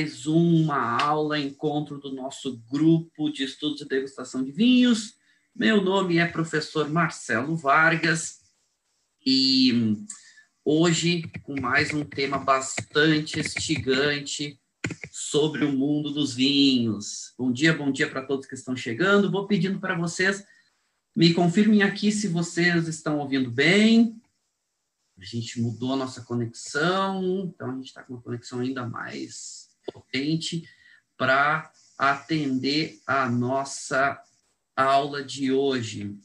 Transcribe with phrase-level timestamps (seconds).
[0.00, 5.14] mais uma aula, encontro do nosso grupo de estudos e degustação de vinhos.
[5.54, 8.40] Meu nome é professor Marcelo Vargas
[9.26, 9.98] e
[10.64, 14.58] hoje com mais um tema bastante instigante
[15.12, 17.34] sobre o mundo dos vinhos.
[17.36, 19.30] Bom dia, bom dia para todos que estão chegando.
[19.30, 20.42] Vou pedindo para vocês
[21.14, 24.18] me confirmem aqui se vocês estão ouvindo bem.
[25.18, 29.59] A gente mudou a nossa conexão, então a gente está com uma conexão ainda mais
[29.92, 30.68] potente
[31.16, 34.20] para atender a nossa
[34.74, 36.18] aula de hoje.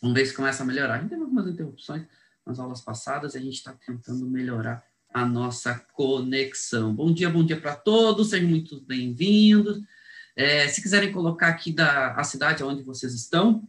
[0.00, 0.94] Vamos ver se começa a melhorar.
[0.94, 2.06] A gente teve algumas interrupções
[2.44, 6.94] nas aulas passadas e a gente está tentando melhorar a nossa conexão.
[6.94, 9.82] Bom dia, bom dia para todos, sejam muito bem-vindos.
[10.36, 13.66] É, se quiserem colocar aqui da a cidade onde vocês estão,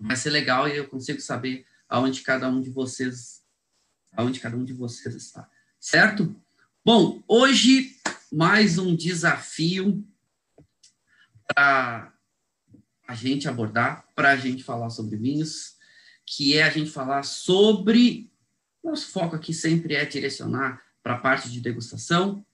[0.00, 3.42] vai ser legal e eu consigo saber aonde cada um de vocês
[4.16, 5.48] aonde cada um de vocês está,
[5.80, 6.34] certo?
[6.84, 7.96] Bom, hoje
[8.34, 10.04] mais um desafio
[11.46, 12.12] para
[13.06, 15.76] a gente abordar, para a gente falar sobre vinhos,
[16.26, 18.28] que é a gente falar sobre
[18.82, 22.44] nosso foco aqui sempre é direcionar para a parte de degustação,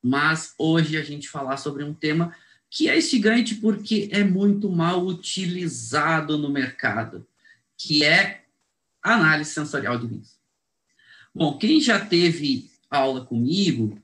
[0.00, 2.32] mas hoje a gente falar sobre um tema
[2.70, 7.26] que é instigante porque é muito mal utilizado no mercado,
[7.76, 8.44] que é
[9.02, 10.38] análise sensorial de vinhos.
[11.34, 14.00] Bom, quem já teve aula comigo,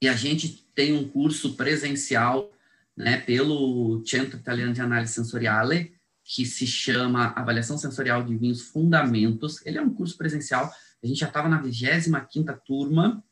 [0.00, 2.50] e a gente tem um curso presencial
[2.96, 9.64] né, pelo Centro Italiano de Análise Sensoriale, que se chama Avaliação Sensorial de Vinhos Fundamentos.
[9.66, 13.22] Ele é um curso presencial, a gente já estava na 25ª turma,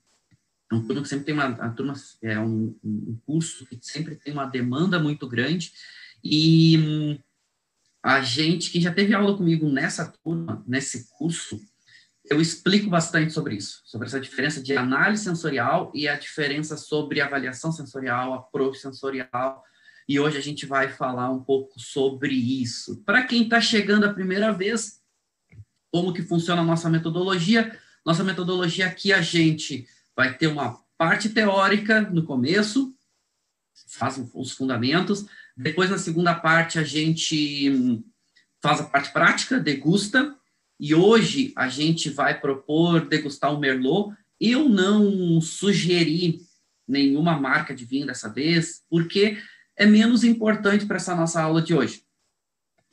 [0.70, 4.16] é um turno que sempre tem uma, a turma é um, um, curso que sempre
[4.16, 5.72] tem uma demanda muito grande,
[6.22, 7.18] e hum,
[8.02, 11.60] a gente, que já teve aula comigo nessa turma, nesse curso,
[12.30, 17.20] eu explico bastante sobre isso, sobre essa diferença de análise sensorial e a diferença sobre
[17.20, 19.62] avaliação sensorial, approach sensorial,
[20.08, 23.02] e hoje a gente vai falar um pouco sobre isso.
[23.04, 25.00] Para quem está chegando a primeira vez,
[25.90, 27.78] como que funciona a nossa metodologia?
[28.04, 32.94] Nossa metodologia aqui a gente vai ter uma parte teórica no começo,
[33.86, 38.04] faz os fundamentos, depois na segunda parte a gente hum,
[38.62, 40.37] faz a parte prática, degusta,
[40.78, 44.14] e hoje a gente vai propor degustar um Merlot.
[44.40, 46.40] Eu não sugeri
[46.86, 49.38] nenhuma marca de vinho dessa vez, porque
[49.76, 52.02] é menos importante para essa nossa aula de hoje.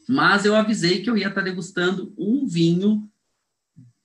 [0.08, 3.10] Mas eu avisei que eu ia estar degustando um vinho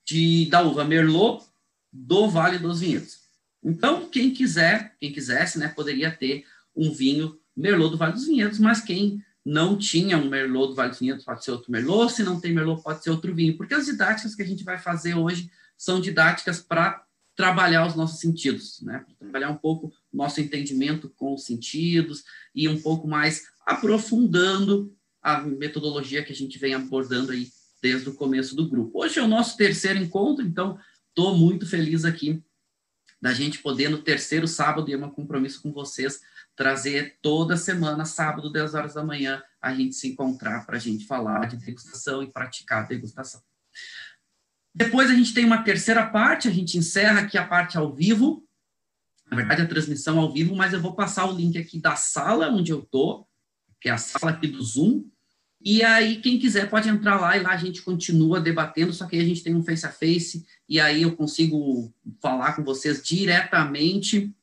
[0.05, 1.45] de, da uva Merlot
[1.93, 3.21] do Vale dos Vinhedos.
[3.63, 8.59] Então, quem quiser, quem quisesse, né, poderia ter um vinho Merlot do Vale dos Vinhedos,
[8.59, 12.23] mas quem não tinha um Merlot do Vale dos Vinhedos, pode ser outro Merlot, se
[12.23, 15.15] não tem Merlot, pode ser outro vinho, porque as didáticas que a gente vai fazer
[15.15, 19.05] hoje são didáticas para trabalhar os nossos sentidos, né?
[19.19, 22.23] trabalhar um pouco nosso entendimento com os sentidos
[22.55, 27.49] e um pouco mais aprofundando a metodologia que a gente vem abordando aí
[27.83, 29.03] desde o começo do grupo.
[29.03, 32.43] Hoje é o nosso terceiro encontro, então estou muito feliz aqui
[33.21, 36.21] da gente poder no terceiro sábado e é um compromisso com vocês
[36.57, 41.07] trazer toda semana, sábado, 10 horas da manhã, a gente se encontrar para a gente
[41.07, 43.41] falar de degustação e praticar degustação.
[44.75, 48.47] Depois a gente tem uma terceira parte, a gente encerra aqui a parte ao vivo,
[49.31, 52.49] na verdade a transmissão ao vivo, mas eu vou passar o link aqui da sala
[52.49, 53.27] onde eu tô,
[53.81, 55.05] que é a sala aqui do Zoom,
[55.63, 59.17] e aí quem quiser pode entrar lá e lá a gente continua debatendo, só que
[59.17, 63.03] aí a gente tem um face a face e aí eu consigo falar com vocês
[63.03, 64.35] diretamente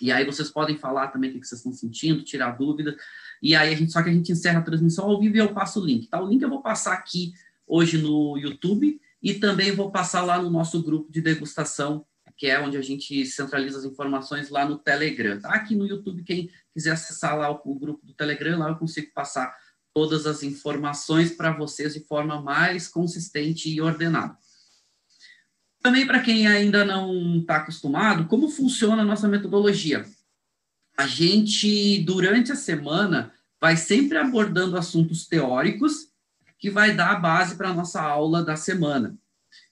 [0.00, 2.94] e aí vocês podem falar também o que vocês estão sentindo, tirar dúvidas.
[3.42, 5.52] E aí a gente só que a gente encerra a transmissão ao vivo e eu
[5.52, 6.08] passo o link.
[6.08, 6.20] Tá?
[6.20, 7.32] O link eu vou passar aqui
[7.66, 12.04] hoje no YouTube e também vou passar lá no nosso grupo de degustação,
[12.36, 15.40] que é onde a gente centraliza as informações lá no Telegram.
[15.40, 15.50] Tá?
[15.50, 19.10] Aqui no YouTube, quem quiser acessar lá o, o grupo do Telegram, lá eu consigo
[19.14, 19.54] passar
[19.94, 24.36] todas as informações para vocês de forma mais consistente e ordenada.
[25.82, 30.04] Também, para quem ainda não está acostumado, como funciona a nossa metodologia?
[30.96, 36.08] A gente, durante a semana, vai sempre abordando assuntos teóricos
[36.58, 39.16] que vai dar a base para a nossa aula da semana.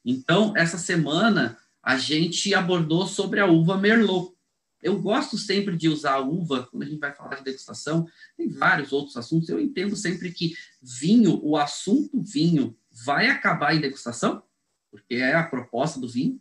[0.05, 4.35] Então, essa semana, a gente abordou sobre a uva Merlot.
[4.83, 8.07] Eu gosto sempre de usar a uva, quando a gente vai falar de degustação,
[8.37, 9.49] tem vários outros assuntos.
[9.49, 14.43] Eu entendo sempre que vinho, o assunto vinho, vai acabar em degustação,
[14.95, 16.41] porque é a proposta do vinho,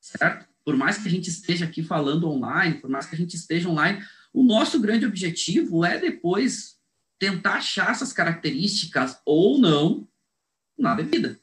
[0.00, 0.48] certo?
[0.64, 3.68] Por mais que a gente esteja aqui falando online, por mais que a gente esteja
[3.68, 4.02] online,
[4.32, 6.78] o nosso grande objetivo é depois
[7.18, 10.08] tentar achar essas características ou não
[10.78, 11.38] na bebida,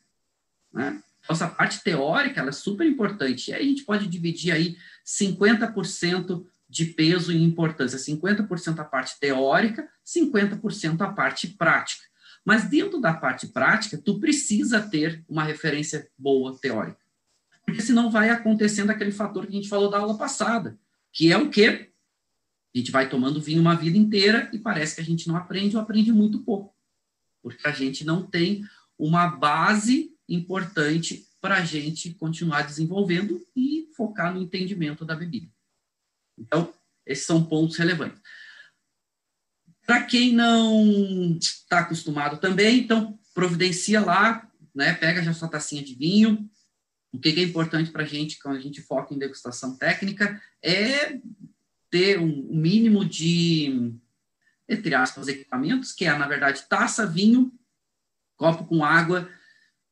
[0.74, 1.00] né?
[1.30, 3.51] Essa parte teórica ela é super importante.
[3.51, 9.19] E aí a gente pode dividir aí 50% de peso e importância, 50% a parte
[9.19, 12.04] teórica, 50% a parte prática.
[12.47, 17.01] Mas dentro da parte prática, tu precisa ter uma referência boa teórica.
[17.65, 20.79] Porque senão vai acontecendo aquele fator que a gente falou da aula passada,
[21.11, 21.91] que é o quê?
[22.73, 25.75] A gente vai tomando vinho uma vida inteira e parece que a gente não aprende
[25.75, 26.73] ou aprende muito pouco.
[27.44, 28.63] Porque a gente não tem
[28.97, 35.51] uma base importante para a gente continuar desenvolvendo e focar no entendimento da bebida.
[36.38, 36.73] Então,
[37.05, 38.21] esses são pontos relevantes.
[39.88, 44.45] Para quem não está acostumado também, então providencia lá,
[44.75, 44.94] né?
[44.94, 46.50] Pega já sua tacinha de vinho.
[47.13, 51.18] O que, é importante para a gente quando a gente foca em degustação técnica é
[51.89, 53.94] ter um mínimo de,
[54.68, 57.50] entre aspas, equipamentos, que é, na verdade, taça, vinho,
[58.36, 59.30] copo com água,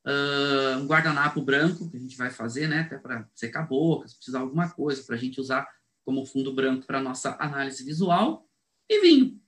[0.06, 4.09] uh, um guardanapo branco, que a gente vai fazer, né, até para secar a boca,
[4.09, 5.65] se precisar alguma coisa, para a gente usar
[6.03, 8.45] como fundo branco para nossa análise visual,
[8.89, 9.44] e vinho.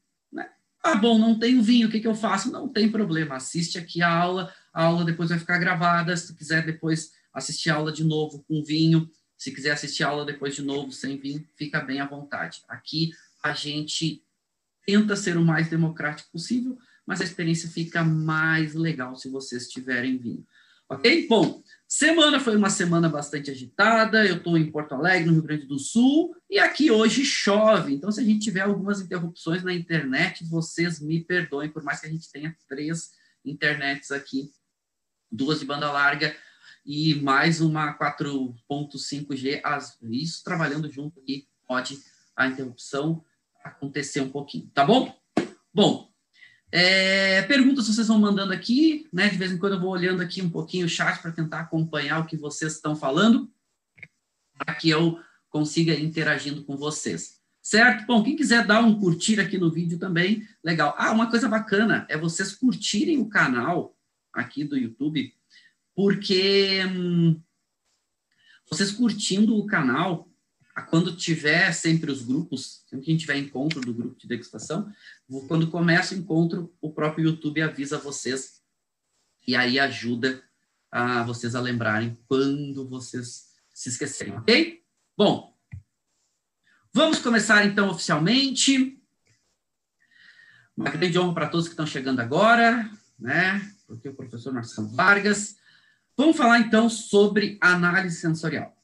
[0.87, 2.49] Ah, bom, não tenho vinho, o que, que eu faço?
[2.49, 6.65] Não tem problema, assiste aqui a aula, a aula depois vai ficar gravada, se quiser
[6.65, 10.61] depois assistir a aula de novo com vinho, se quiser assistir a aula depois de
[10.61, 12.61] novo sem vinho, fica bem à vontade.
[12.69, 13.11] Aqui
[13.43, 14.23] a gente
[14.85, 20.17] tenta ser o mais democrático possível, mas a experiência fica mais legal se vocês tiverem
[20.17, 20.47] vinho.
[20.89, 21.27] Ok?
[21.27, 24.25] Bom, semana foi uma semana bastante agitada.
[24.25, 27.93] Eu estou em Porto Alegre, no Rio Grande do Sul, e aqui hoje chove.
[27.93, 32.07] Então, se a gente tiver algumas interrupções na internet, vocês me perdoem, por mais que
[32.07, 33.11] a gente tenha três
[33.43, 34.49] internets aqui,
[35.29, 36.35] duas de banda larga
[36.85, 39.61] e mais uma 4.5G.
[40.09, 41.99] Isso trabalhando junto aqui, pode
[42.33, 43.25] a interrupção
[43.61, 45.13] acontecer um pouquinho, tá bom?
[45.73, 46.09] Bom,
[46.71, 49.29] é, perguntas vocês vão mandando aqui, né?
[49.29, 52.19] De vez em quando eu vou olhando aqui um pouquinho o chat para tentar acompanhar
[52.19, 53.49] o que vocês estão falando,
[54.57, 55.19] para que eu
[55.49, 57.37] consiga interagindo com vocês.
[57.61, 58.05] Certo?
[58.05, 60.95] Bom, quem quiser dar um curtir aqui no vídeo também, legal.
[60.97, 63.97] Ah, uma coisa bacana é vocês curtirem o canal
[64.33, 65.33] aqui do YouTube,
[65.93, 67.41] porque hum,
[68.69, 70.29] vocês curtindo o canal,
[70.83, 74.91] quando tiver sempre os grupos, sempre que a gente tiver encontro do grupo de degustação,
[75.47, 78.61] quando começa o encontro, o próprio YouTube avisa vocês
[79.47, 80.43] e aí ajuda
[80.91, 84.83] a vocês a lembrarem quando vocês se esquecerem, ok?
[85.17, 85.57] Bom,
[86.93, 89.01] vamos começar então oficialmente.
[90.75, 92.87] Uma grande honra para todos que estão chegando agora,
[93.17, 93.73] né?
[93.87, 95.57] Porque o professor Marcelo Vargas.
[96.15, 98.76] Vamos falar então sobre análise sensorial.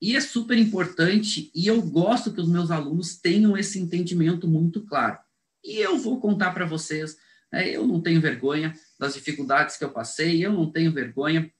[0.00, 4.82] E é super importante, e eu gosto que os meus alunos tenham esse entendimento muito
[4.86, 5.18] claro.
[5.64, 7.16] E eu vou contar para vocês,
[7.52, 11.52] né, eu não tenho vergonha das dificuldades que eu passei, eu não tenho vergonha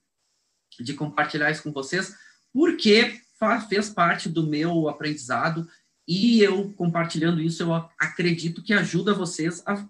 [0.79, 2.15] de compartilhar isso com vocês,
[2.53, 3.21] porque
[3.69, 5.69] fez parte do meu aprendizado
[6.07, 9.85] e eu compartilhando isso, eu acredito que ajuda vocês a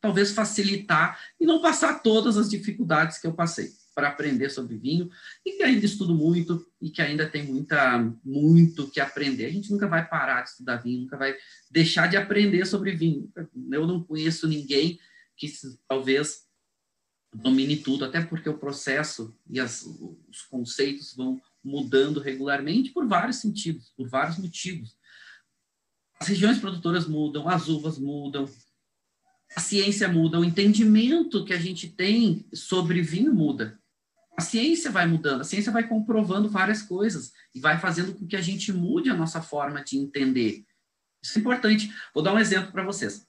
[0.00, 5.10] talvez facilitar e não passar todas as dificuldades que eu passei para aprender sobre vinho
[5.44, 9.46] e que ainda estudo muito e que ainda tem muita muito que aprender.
[9.46, 11.34] A gente nunca vai parar de estudar vinho, nunca vai
[11.70, 13.32] deixar de aprender sobre vinho.
[13.72, 15.00] Eu não conheço ninguém
[15.34, 15.50] que
[15.88, 16.44] talvez
[17.34, 19.82] domine tudo, até porque o processo e as,
[20.28, 24.94] os conceitos vão mudando regularmente por vários sentidos, por vários motivos.
[26.20, 28.46] As regiões produtoras mudam, as uvas mudam,
[29.54, 33.80] a ciência muda, o entendimento que a gente tem sobre vinho muda
[34.36, 38.36] a ciência vai mudando, a ciência vai comprovando várias coisas e vai fazendo com que
[38.36, 40.64] a gente mude a nossa forma de entender.
[41.22, 41.92] Isso é importante.
[42.12, 43.26] Vou dar um exemplo para vocês.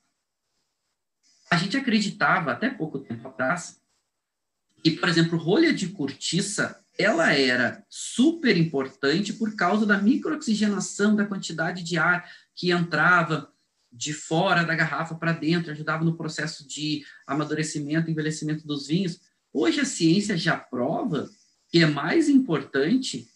[1.50, 3.82] A gente acreditava, até pouco tempo atrás,
[4.84, 11.26] que, por exemplo, rolha de cortiça, ela era super importante por causa da microoxigenação da
[11.26, 13.52] quantidade de ar que entrava
[13.92, 19.22] de fora da garrafa para dentro, ajudava no processo de amadurecimento envelhecimento dos vinhos.
[19.54, 21.30] Hoje a ciência já prova
[21.70, 23.28] que é mais importante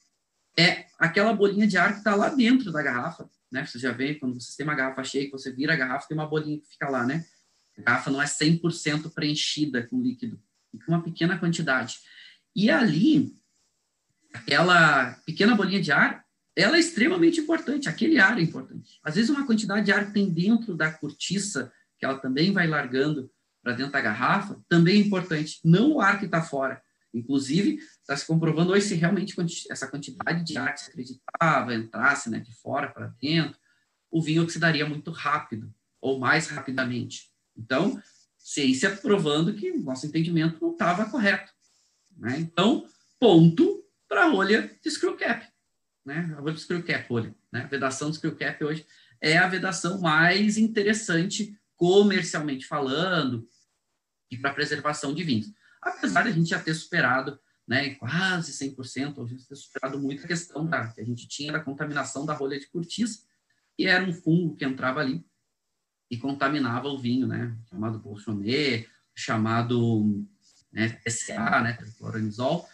[0.57, 3.65] é aquela bolinha de ar que está lá dentro da garrafa, né?
[3.65, 6.17] Você já vê, quando você tem uma garrafa cheia, que você vira a garrafa, tem
[6.17, 7.25] uma bolinha que fica lá, né?
[7.77, 10.41] A garrafa não é 100% preenchida com líquido,
[10.71, 11.99] fica uma pequena quantidade.
[12.55, 13.35] E ali,
[14.33, 16.25] aquela pequena bolinha de ar,
[16.55, 18.99] ela é extremamente importante, aquele ar é importante.
[19.03, 22.67] Às vezes uma quantidade de ar que tem dentro da cortiça, que ela também vai
[22.67, 26.81] largando para dentro da garrafa, também é importante, não o ar que está fora.
[27.13, 29.35] Inclusive, está se comprovando hoje se realmente
[29.69, 33.59] essa quantidade de ar que se acreditava entrasse né, de fora para dentro,
[34.09, 37.29] o vinho oxidaria muito rápido, ou mais rapidamente.
[37.55, 38.01] Então,
[38.37, 41.51] ciência provando que o nosso entendimento não estava correto.
[42.17, 42.37] Né?
[42.39, 42.85] Então,
[43.19, 45.45] ponto para a rolha de screw cap.
[46.05, 46.35] né?
[46.37, 47.61] A screw cap hoje, né?
[47.61, 48.85] A vedação do screw cap hoje
[49.21, 53.49] é a vedação mais interessante comercialmente falando
[54.29, 55.51] e para preservação de vinhos.
[55.81, 60.23] Apesar de a gente já ter superado né, quase 100%, a gente ter superado muito
[60.23, 63.23] a questão da, que a gente tinha da contaminação da rolha de cortiça,
[63.75, 65.25] que era um fungo que entrava ali
[66.11, 70.23] e contaminava o vinho, né, chamado bolchonê, chamado
[70.71, 72.69] né, TCA, né, tricloranizol.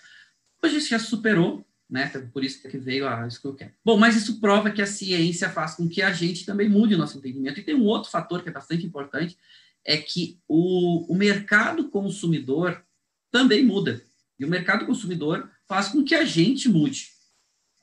[0.62, 3.74] Hoje isso já superou, né, por isso que veio a Skullcap.
[3.84, 6.98] Bom, mas isso prova que a ciência faz com que a gente também mude o
[6.98, 7.60] nosso entendimento.
[7.60, 9.38] E tem um outro fator que é bastante importante,
[9.86, 12.84] é que o, o mercado consumidor
[13.32, 14.02] também muda.
[14.38, 17.10] E o mercado consumidor faz com que a gente mude.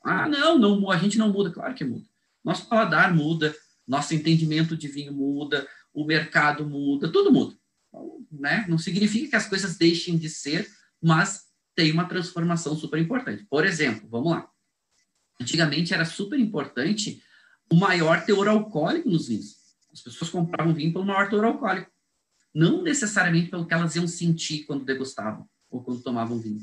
[0.03, 1.49] Ah, não, não, a gente não muda.
[1.49, 2.05] Claro que muda.
[2.43, 3.55] Nosso paladar muda,
[3.87, 7.57] nosso entendimento de vinho muda, o mercado muda, tudo muda.
[7.87, 8.65] Então, né?
[8.69, 10.69] Não significa que as coisas deixem de ser,
[11.01, 11.44] mas
[11.75, 13.45] tem uma transformação super importante.
[13.49, 14.49] Por exemplo, vamos lá.
[15.39, 17.21] Antigamente era super importante
[17.71, 19.55] o maior teor alcoólico nos vinhos.
[19.91, 21.91] As pessoas compravam vinho pelo maior teor alcoólico.
[22.53, 26.61] Não necessariamente pelo que elas iam sentir quando degustavam ou quando tomavam vinho,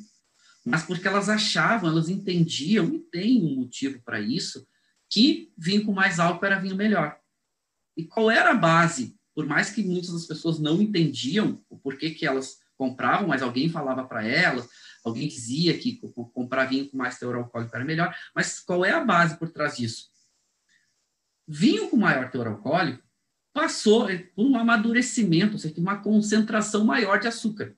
[0.64, 4.66] mas porque elas achavam, elas entendiam, e tem um motivo para isso,
[5.10, 7.18] que vinho com mais álcool era vinho melhor.
[7.96, 9.16] E qual era a base?
[9.34, 13.68] Por mais que muitas das pessoas não entendiam o porquê que elas compravam, mas alguém
[13.68, 14.68] falava para elas,
[15.04, 16.00] alguém dizia que
[16.32, 19.76] comprar vinho com mais teor alcoólico era melhor, mas qual é a base por trás
[19.76, 20.10] disso?
[21.46, 23.02] Vinho com maior teor alcoólico
[23.52, 27.74] passou por um amadurecimento, ou seja, uma concentração maior de açúcar.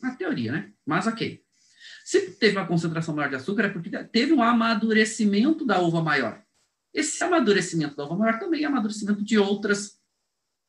[0.00, 0.72] Na teoria, né?
[0.84, 1.42] Mas ok.
[2.04, 6.42] Se teve uma concentração maior de açúcar, é porque teve um amadurecimento da uva maior.
[6.92, 9.99] Esse amadurecimento da uva maior também é amadurecimento de outras,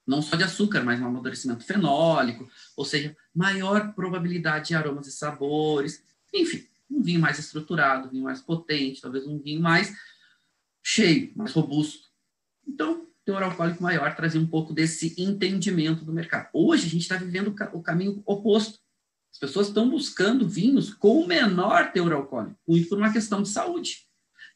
[0.05, 5.11] não só de açúcar, mas um amadurecimento fenólico, ou seja, maior probabilidade de aromas e
[5.11, 6.03] sabores.
[6.33, 9.95] Enfim, um vinho mais estruturado, um vinho mais potente, talvez um vinho mais
[10.83, 12.09] cheio, mais robusto.
[12.67, 16.49] Então, teor alcoólico maior trazia um pouco desse entendimento do mercado.
[16.53, 18.79] Hoje a gente está vivendo o caminho oposto.
[19.31, 24.05] As pessoas estão buscando vinhos com menor teor alcoólico, muito por uma questão de saúde.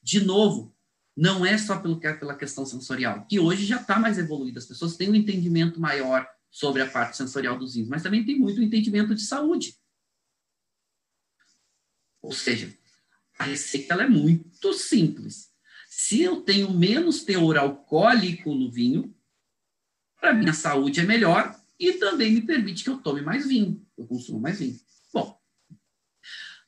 [0.04, 0.75] De novo,
[1.16, 4.60] não é só pelo, pela questão sensorial, que hoje já está mais evoluída.
[4.60, 8.38] As pessoas têm um entendimento maior sobre a parte sensorial dos vinhos, mas também tem
[8.38, 9.76] muito entendimento de saúde.
[12.22, 12.76] Ou seja,
[13.38, 15.52] a receita ela é muito simples.
[15.90, 19.16] Se eu tenho menos teor alcoólico no vinho,
[20.20, 24.08] para minha saúde é melhor e também me permite que eu tome mais vinho, eu
[24.08, 24.80] consumo mais vinho.
[25.14, 25.40] Bom,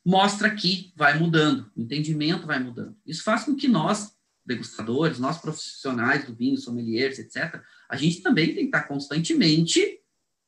[0.05, 2.95] mostra que vai mudando, o entendimento vai mudando.
[3.05, 4.16] Isso faz com que nós,
[4.47, 9.99] degustadores, nós profissionais do vinho, sommeliers, etc., a gente também tem que estar constantemente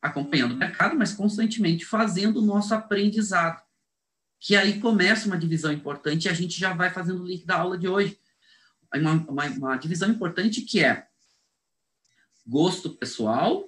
[0.01, 3.61] acompanhando o mercado, mas constantemente fazendo o nosso aprendizado.
[4.39, 7.57] Que aí começa uma divisão importante e a gente já vai fazendo o link da
[7.57, 8.17] aula de hoje
[8.95, 11.05] uma, uma, uma divisão importante que é
[12.47, 13.67] gosto pessoal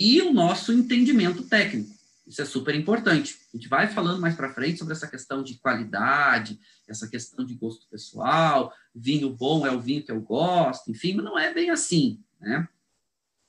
[0.00, 1.90] e o nosso entendimento técnico.
[2.26, 3.38] Isso é super importante.
[3.52, 6.58] A gente vai falando mais para frente sobre essa questão de qualidade,
[6.90, 11.24] essa questão de gosto pessoal, vinho bom é o vinho que eu gosto, enfim, mas
[11.24, 12.68] não é bem assim, né?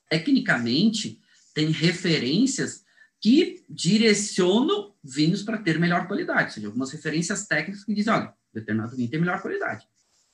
[0.08, 1.20] Tecnicamente,
[1.54, 2.84] tem referências
[3.20, 8.34] que direcionam vinhos para ter melhor qualidade, ou seja, algumas referências técnicas que dizem, olha,
[8.52, 9.86] determinado vinho tem melhor qualidade.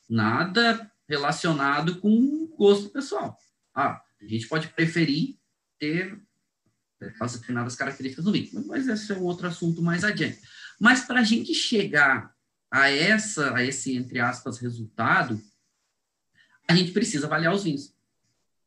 [0.09, 3.39] Nada relacionado com gosto pessoal.
[3.75, 5.37] Ah, a gente pode preferir
[5.79, 6.19] ter
[6.99, 10.41] determinadas características no vinho, mas esse é um outro assunto mais adiante.
[10.81, 12.35] Mas para a gente chegar
[12.77, 15.41] a essa, a esse entre aspas resultado,
[16.69, 17.95] a gente precisa avaliar os vinhos.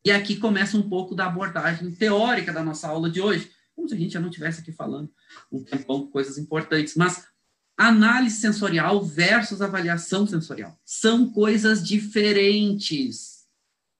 [0.04, 3.94] E aqui começa um pouco da abordagem teórica da nossa aula de hoje, como se
[3.94, 5.10] a gente já não estivesse aqui falando
[5.52, 7.24] um tempão coisas importantes, mas
[7.80, 10.78] Análise sensorial versus avaliação sensorial.
[10.84, 13.46] São coisas diferentes,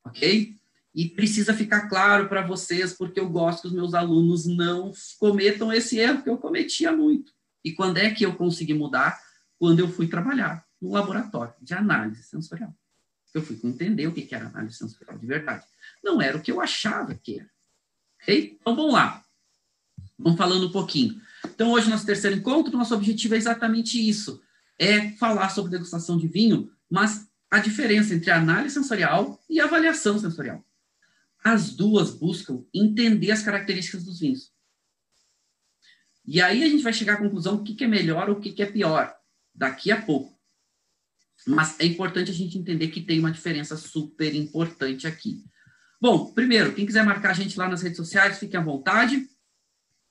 [0.05, 0.55] ok?
[0.95, 5.73] E precisa ficar claro para vocês, porque eu gosto que os meus alunos não cometam
[5.73, 7.33] esse erro que eu cometia muito.
[7.65, 9.19] E quando é que eu consegui mudar?
[9.61, 12.75] Quando eu fui trabalhar no laboratório de análise sensorial.
[13.35, 15.67] Eu fui entender o que era análise sensorial de verdade.
[16.03, 17.51] Não era o que eu achava que era.
[18.27, 19.23] Então vamos lá.
[20.19, 21.21] Vamos falando um pouquinho.
[21.45, 24.43] Então, hoje, nosso terceiro encontro, nosso objetivo é exatamente isso:
[24.79, 30.65] é falar sobre degustação de vinho, mas a diferença entre análise sensorial e avaliação sensorial.
[31.45, 34.53] As duas buscam entender as características dos vinhos.
[36.27, 38.41] E aí a gente vai chegar à conclusão o que, que é melhor ou o
[38.41, 39.20] que, que é pior
[39.55, 40.39] daqui a pouco.
[41.47, 45.43] Mas é importante a gente entender que tem uma diferença super importante aqui.
[46.01, 49.29] Bom, primeiro, quem quiser marcar a gente lá nas redes sociais, fique à vontade.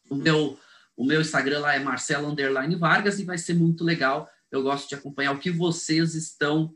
[0.10, 0.60] O meu
[0.96, 2.36] o meu Instagram lá é Marcelo
[2.78, 6.76] Vargas e vai ser muito legal eu gosto de acompanhar o que vocês estão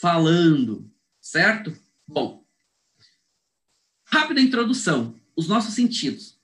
[0.00, 0.90] falando,
[1.20, 1.76] certo?
[2.06, 2.44] Bom,
[4.04, 5.18] rápida introdução.
[5.34, 6.37] Os nossos sentidos.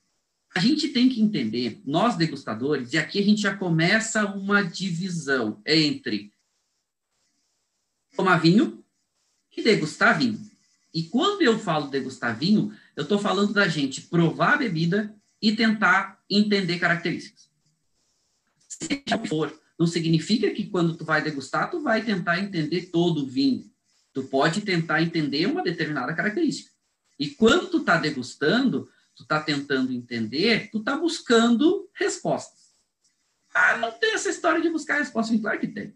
[0.55, 5.61] A gente tem que entender, nós degustadores, e aqui a gente já começa uma divisão
[5.65, 6.31] entre
[8.15, 8.81] tomar vinho
[9.55, 10.39] e degustar vinho.
[10.93, 15.53] E quando eu falo degustar vinho, eu estou falando da gente provar a bebida e
[15.53, 17.49] tentar entender características.
[18.69, 23.27] Se for, não significa que quando tu vai degustar, tu vai tentar entender todo o
[23.27, 23.69] vinho.
[24.13, 26.71] Tu pode tentar entender uma determinada característica.
[27.19, 32.75] E quando tu está degustando, tu está tentando entender, tu está buscando respostas.
[33.53, 35.39] Ah, não tem essa história de buscar respostas.
[35.39, 35.95] Claro que tem.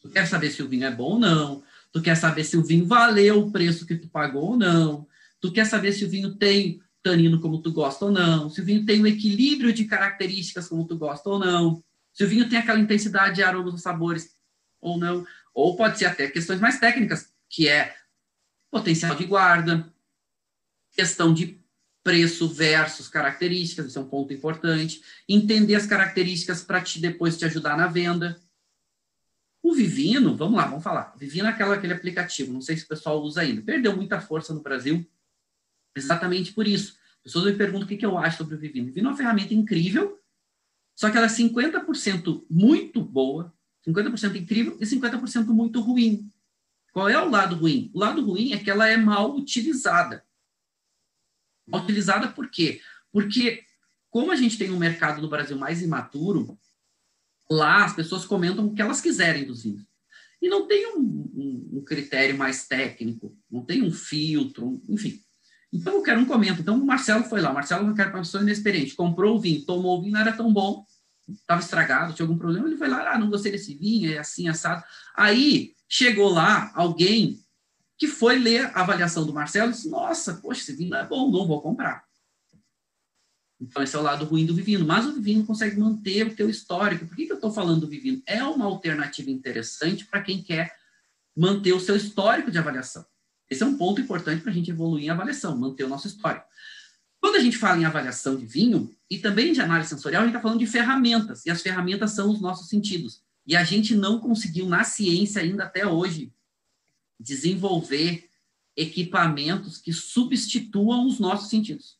[0.00, 2.62] Tu quer saber se o vinho é bom ou não, tu quer saber se o
[2.62, 5.08] vinho valeu o preço que tu pagou ou não,
[5.40, 8.64] tu quer saber se o vinho tem tanino como tu gosta ou não, se o
[8.64, 11.82] vinho tem um equilíbrio de características como tu gosta ou não,
[12.12, 14.36] se o vinho tem aquela intensidade de aromas ou sabores
[14.80, 17.94] ou não, ou pode ser até questões mais técnicas, que é
[18.70, 19.90] potencial de guarda,
[20.92, 21.63] questão de
[22.04, 25.02] preço versus características, isso é um ponto importante.
[25.26, 28.38] Entender as características para te depois te ajudar na venda.
[29.62, 31.14] O Vivino, vamos lá, vamos falar.
[31.16, 33.62] Vivino é aquela, aquele aplicativo, não sei se o pessoal usa ainda.
[33.62, 35.10] Perdeu muita força no Brasil,
[35.96, 36.98] exatamente por isso.
[37.22, 38.84] Pessoas me perguntam o que, que eu acho sobre o Vivino.
[38.84, 40.20] O Vivino é uma ferramenta incrível,
[40.94, 43.50] só que ela é 50% muito boa,
[43.88, 46.30] 50% incrível e 50% muito ruim.
[46.92, 47.90] Qual é o lado ruim?
[47.94, 50.22] O lado ruim é que ela é mal utilizada.
[51.72, 52.80] Utilizada por quê?
[53.12, 53.62] Porque,
[54.10, 56.58] como a gente tem um mercado no Brasil mais imaturo,
[57.50, 59.84] lá as pessoas comentam o que elas quiserem dos vinhos.
[60.42, 65.20] E não tem um, um, um critério mais técnico, não tem um filtro, enfim.
[65.72, 66.60] Então, eu quero um comento.
[66.60, 67.50] Então, o Marcelo foi lá.
[67.50, 70.32] O Marcelo, que era uma pessoa inexperiente, comprou o vinho, tomou o vinho, não era
[70.32, 70.86] tão bom,
[71.28, 72.68] estava estragado, tinha algum problema.
[72.68, 74.84] Ele foi lá, ah, não gostei desse vinho, é assim, assado.
[75.16, 77.43] Aí, chegou lá alguém
[77.96, 81.30] que foi ler a avaliação do Marcelo e disse, nossa, poxa, esse vinho é bom,
[81.30, 82.04] não vou comprar.
[83.60, 84.84] Então, esse é o lado ruim do Vivino.
[84.84, 87.06] Mas o Vivino consegue manter o teu histórico.
[87.06, 88.22] Por que, que eu estou falando do Vivino?
[88.26, 90.74] É uma alternativa interessante para quem quer
[91.36, 93.04] manter o seu histórico de avaliação.
[93.48, 96.46] Esse é um ponto importante para a gente evoluir em avaliação, manter o nosso histórico.
[97.20, 100.34] Quando a gente fala em avaliação de vinho e também de análise sensorial, a gente
[100.34, 101.46] está falando de ferramentas.
[101.46, 103.22] E as ferramentas são os nossos sentidos.
[103.46, 106.32] E a gente não conseguiu, na ciência ainda até hoje,
[107.18, 108.28] desenvolver
[108.76, 111.98] equipamentos que substituam os nossos sentidos.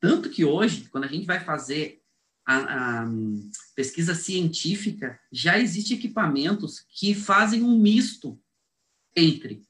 [0.00, 2.02] Tanto que hoje, quando a gente vai fazer
[2.44, 3.06] a, a
[3.74, 8.40] pesquisa científica, já existem equipamentos que fazem um misto
[9.14, 9.66] entre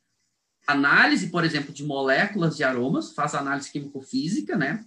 [0.67, 4.85] análise, por exemplo, de moléculas de aromas, faz análise químico-física, né?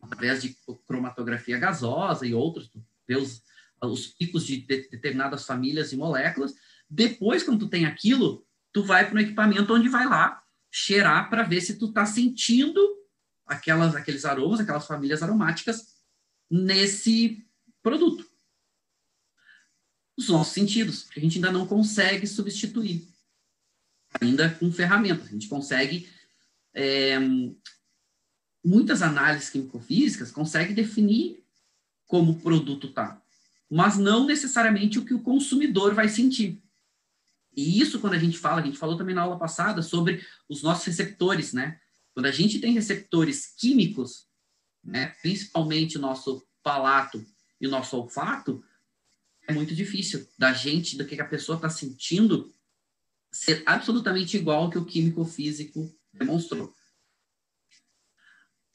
[0.00, 2.70] Através de cromatografia gasosa e outros,
[3.06, 3.42] vê os,
[3.82, 6.54] os picos de, de determinadas famílias e moléculas.
[6.88, 11.42] Depois, quando tu tem aquilo, tu vai para um equipamento onde vai lá cheirar para
[11.42, 12.80] ver se tu está sentindo
[13.46, 15.96] aquelas, aqueles aromas, aquelas famílias aromáticas
[16.50, 17.46] nesse
[17.82, 18.26] produto.
[20.16, 23.06] Os nossos sentidos, que a gente ainda não consegue substituir,
[24.20, 25.26] ainda com ferramentas.
[25.26, 26.08] A gente consegue
[26.74, 27.18] é,
[28.64, 31.44] muitas análises químico-físicas conseguem definir
[32.06, 33.20] como o produto está,
[33.70, 36.62] mas não necessariamente o que o consumidor vai sentir.
[37.54, 40.62] E isso, quando a gente fala, a gente falou também na aula passada sobre os
[40.62, 41.78] nossos receptores, né?
[42.14, 44.26] Quando a gente tem receptores químicos,
[44.82, 47.24] né, principalmente o nosso palato
[47.60, 48.62] e o nosso olfato,
[49.46, 52.52] é muito difícil da gente, do que a pessoa está sentindo,
[53.30, 56.74] ser absolutamente igual ao que o químico físico demonstrou.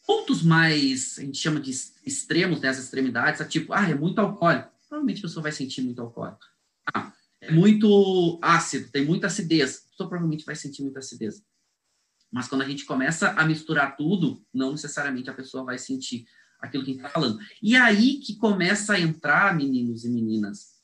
[0.05, 1.71] Pontos mais, a gente chama de
[2.05, 4.71] extremos, né, extremidades, é tipo, ah, é muito alcoólico.
[4.87, 6.45] Provavelmente a pessoa vai sentir muito alcoólico.
[6.93, 7.13] Ah,
[7.51, 9.85] muito ácido, tem muita acidez.
[9.85, 11.43] A pessoa provavelmente vai sentir muita acidez.
[12.31, 16.25] Mas quando a gente começa a misturar tudo, não necessariamente a pessoa vai sentir
[16.59, 17.39] aquilo que a gente está falando.
[17.61, 20.77] E aí que começa a entrar, meninos e meninas,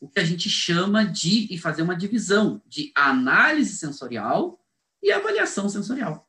[0.00, 4.64] o que a gente chama de, e fazer uma divisão de análise sensorial
[5.02, 6.28] e avaliação sensorial.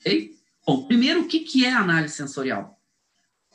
[0.00, 0.36] Ok?
[0.66, 2.75] Bom, primeiro, o que, que é análise sensorial?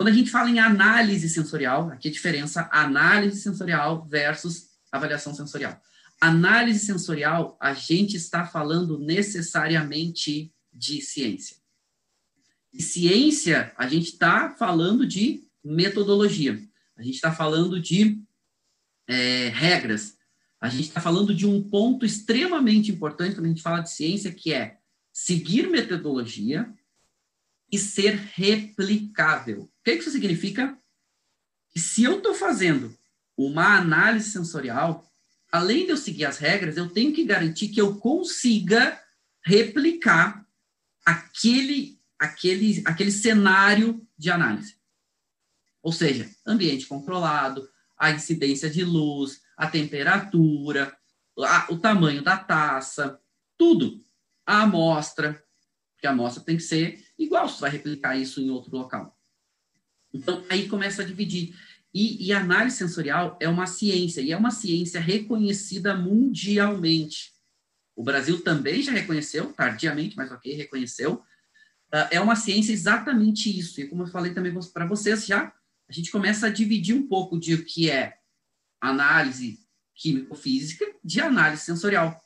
[0.02, 5.80] Quando a gente fala em análise sensorial, aqui a diferença análise sensorial versus avaliação sensorial.
[6.20, 11.58] Análise sensorial, a gente está falando necessariamente de ciência.
[12.74, 16.60] E ciência, a gente está falando de metodologia.
[16.98, 18.24] A gente está falando de
[19.08, 20.18] é, regras.
[20.60, 24.34] A gente está falando de um ponto extremamente importante quando a gente fala de ciência,
[24.34, 24.80] que é
[25.14, 26.74] seguir metodologia
[27.72, 29.71] e ser replicável.
[29.82, 30.78] O que isso significa?
[31.72, 32.96] Que se eu estou fazendo
[33.36, 35.12] uma análise sensorial,
[35.52, 39.02] além de eu seguir as regras, eu tenho que garantir que eu consiga
[39.44, 40.46] replicar
[41.04, 44.76] aquele, aquele, aquele cenário de análise.
[45.82, 47.68] Ou seja, ambiente controlado,
[47.98, 50.96] a incidência de luz, a temperatura,
[51.40, 53.20] a, o tamanho da taça,
[53.58, 54.00] tudo.
[54.46, 55.44] A amostra,
[55.94, 59.18] porque a amostra tem que ser igual, você vai replicar isso em outro local.
[60.14, 61.56] Então, aí começa a dividir.
[61.94, 67.32] E, e análise sensorial é uma ciência, e é uma ciência reconhecida mundialmente.
[67.96, 71.16] O Brasil também já reconheceu, tardiamente, mas ok, reconheceu.
[71.94, 73.82] Uh, é uma ciência exatamente isso.
[73.82, 75.54] E como eu falei também para vocês já,
[75.90, 78.14] a gente começa a dividir um pouco de o que é
[78.80, 79.60] análise
[79.96, 82.20] químico-física de análise sensorial.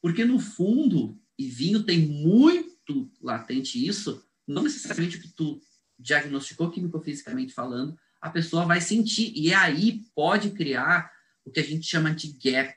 [0.00, 5.60] Porque, no fundo, e vinho tem muito latente isso, não necessariamente o que tu
[5.98, 9.32] diagnosticou químico-fisicamente falando, a pessoa vai sentir.
[9.36, 11.12] E aí pode criar
[11.44, 12.74] o que a gente chama de gap.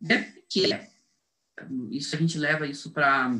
[0.00, 0.88] Gap que é,
[1.90, 3.36] isso a gente leva isso para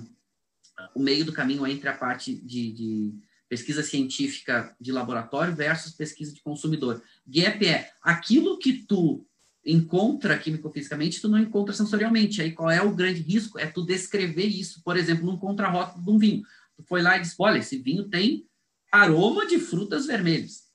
[0.94, 3.14] o meio do caminho entre a parte de, de
[3.48, 7.02] pesquisa científica de laboratório versus pesquisa de consumidor.
[7.26, 9.24] Gap é aquilo que tu
[9.64, 12.40] encontra químico-fisicamente, tu não encontra sensorialmente.
[12.40, 13.58] Aí qual é o grande risco?
[13.58, 16.42] É tu descrever isso, por exemplo, num contrarótulo de um vinho.
[16.76, 18.46] Tu foi lá e disse, olha, esse vinho tem
[18.90, 20.66] aroma de frutas vermelhas.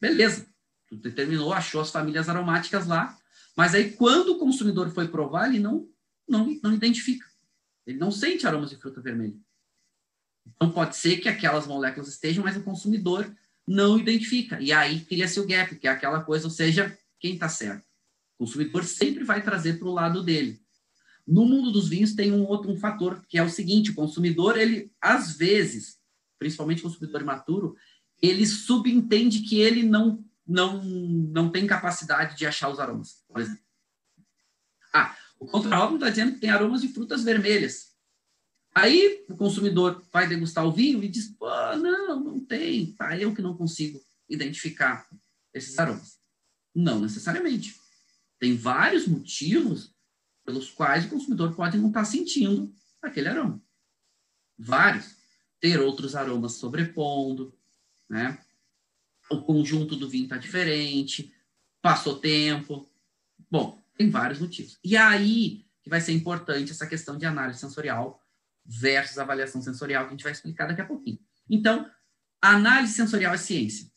[0.00, 0.46] Beleza.
[0.88, 3.18] Tu determinou, achou as famílias aromáticas lá,
[3.56, 5.88] mas aí quando o consumidor foi provar, ele não,
[6.28, 7.26] não, não identifica.
[7.86, 9.36] Ele não sente aromas de fruta vermelha.
[10.46, 13.34] Então, pode ser que aquelas moléculas estejam, mas o consumidor
[13.66, 14.60] não identifica.
[14.60, 17.84] E aí cria-se o gap, que é aquela coisa, ou seja, quem está certo?
[18.38, 20.60] O consumidor sempre vai trazer para o lado dele.
[21.26, 24.58] No mundo dos vinhos tem um outro um fator, que é o seguinte, o consumidor,
[24.58, 25.98] ele, às vezes,
[26.44, 27.74] principalmente consumidor imaturo,
[28.20, 33.64] ele subentende que ele não, não, não tem capacidade de achar os aromas, por exemplo.
[34.92, 37.94] Ah, o contrarótulo está dizendo que tem aromas de frutas vermelhas.
[38.74, 43.34] Aí o consumidor vai degustar o vinho e diz: Pô, não, não tem, tá, eu
[43.34, 45.08] que não consigo identificar
[45.54, 46.18] esses aromas.
[46.74, 47.74] Não necessariamente.
[48.38, 49.94] Tem vários motivos
[50.44, 53.62] pelos quais o consumidor pode não estar sentindo aquele aroma.
[54.58, 55.23] Vários.
[55.64, 57.56] Ter outros aromas sobrepondo,
[58.06, 58.38] né?
[59.30, 61.34] O conjunto do vinho está diferente,
[61.80, 62.86] passou tempo.
[63.50, 64.78] Bom, tem vários motivos.
[64.84, 68.22] E aí que vai ser importante essa questão de análise sensorial
[68.62, 71.18] versus avaliação sensorial, que a gente vai explicar daqui a pouquinho.
[71.48, 71.90] Então,
[72.42, 73.90] análise sensorial é ciência.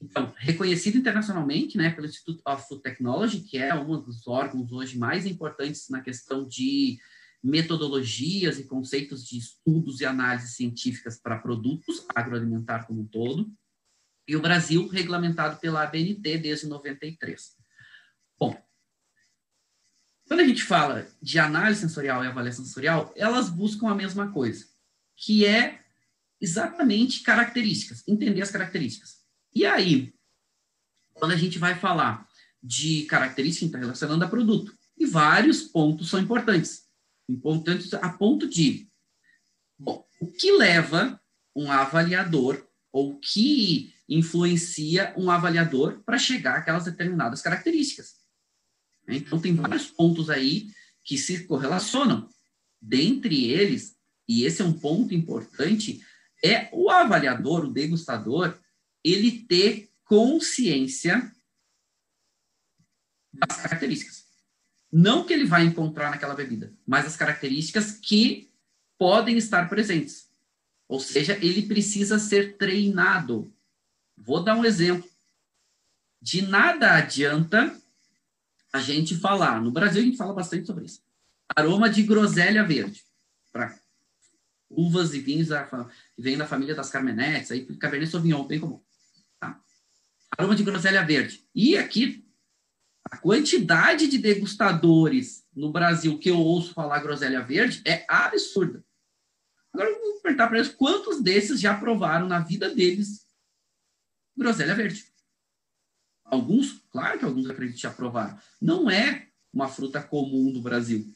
[0.00, 4.96] Então, reconhecido internacionalmente né, pelo Institute of Food Technology, que é um dos órgãos hoje
[4.96, 7.00] mais importantes na questão de
[7.46, 13.50] metodologias e conceitos de estudos e análises científicas para produtos agroalimentar como um todo,
[14.26, 17.56] e o Brasil regulamentado pela ABNT desde 93.
[18.36, 18.60] Bom,
[20.26, 24.66] quando a gente fala de análise sensorial e avaliação sensorial, elas buscam a mesma coisa,
[25.14, 25.84] que é
[26.40, 29.24] exatamente características, entender as características.
[29.54, 30.12] E aí,
[31.14, 32.28] quando a gente vai falar
[32.60, 36.85] de características, está relacionando a produto, e vários pontos são importantes.
[37.28, 38.88] Importantes a ponto de,
[39.78, 41.20] bom, o que leva
[41.54, 48.14] um avaliador, ou o que influencia um avaliador para chegar àquelas determinadas características.
[49.06, 49.16] Né?
[49.16, 50.70] Então, tem vários pontos aí
[51.04, 52.28] que se correlacionam.
[52.80, 53.96] Dentre eles,
[54.28, 56.00] e esse é um ponto importante,
[56.44, 58.58] é o avaliador, o degustador,
[59.02, 61.32] ele ter consciência
[63.32, 64.25] das características.
[64.98, 68.50] Não que ele vai encontrar naquela bebida, mas as características que
[68.96, 70.30] podem estar presentes.
[70.88, 73.52] Ou seja, ele precisa ser treinado.
[74.16, 75.06] Vou dar um exemplo.
[76.18, 77.78] De nada adianta
[78.72, 79.60] a gente falar.
[79.60, 81.02] No Brasil, a gente fala bastante sobre isso.
[81.54, 83.04] Aroma de groselha verde.
[83.52, 83.78] Para
[84.70, 88.80] uvas e vinhos que vêm da família das Carmenetes, aí Cabernet Sauvignon, bem comum.
[89.38, 89.60] Tá?
[90.38, 91.46] Aroma de groselha verde.
[91.54, 92.25] E aqui,
[93.10, 98.84] a quantidade de degustadores no Brasil que eu ouço falar groselha verde é absurda.
[99.72, 103.26] Agora eu vou perguntar para eles quantos desses já provaram na vida deles
[104.36, 105.04] groselha verde.
[106.24, 108.38] Alguns, claro que alguns acreditam já provaram.
[108.60, 111.06] Não é uma fruta comum do Brasil.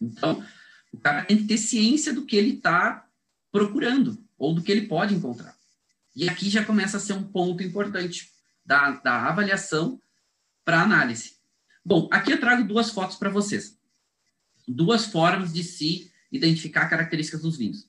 [0.00, 0.44] Então,
[0.92, 3.08] o cara tem que ter ciência do que ele está
[3.52, 5.56] procurando ou do que ele pode encontrar.
[6.16, 8.32] E aqui já começa a ser um ponto importante
[8.66, 10.00] da, da avaliação
[10.68, 11.38] para análise.
[11.82, 13.80] Bom, aqui eu trago duas fotos para vocês.
[14.68, 17.88] Duas formas de se identificar características dos vinhos.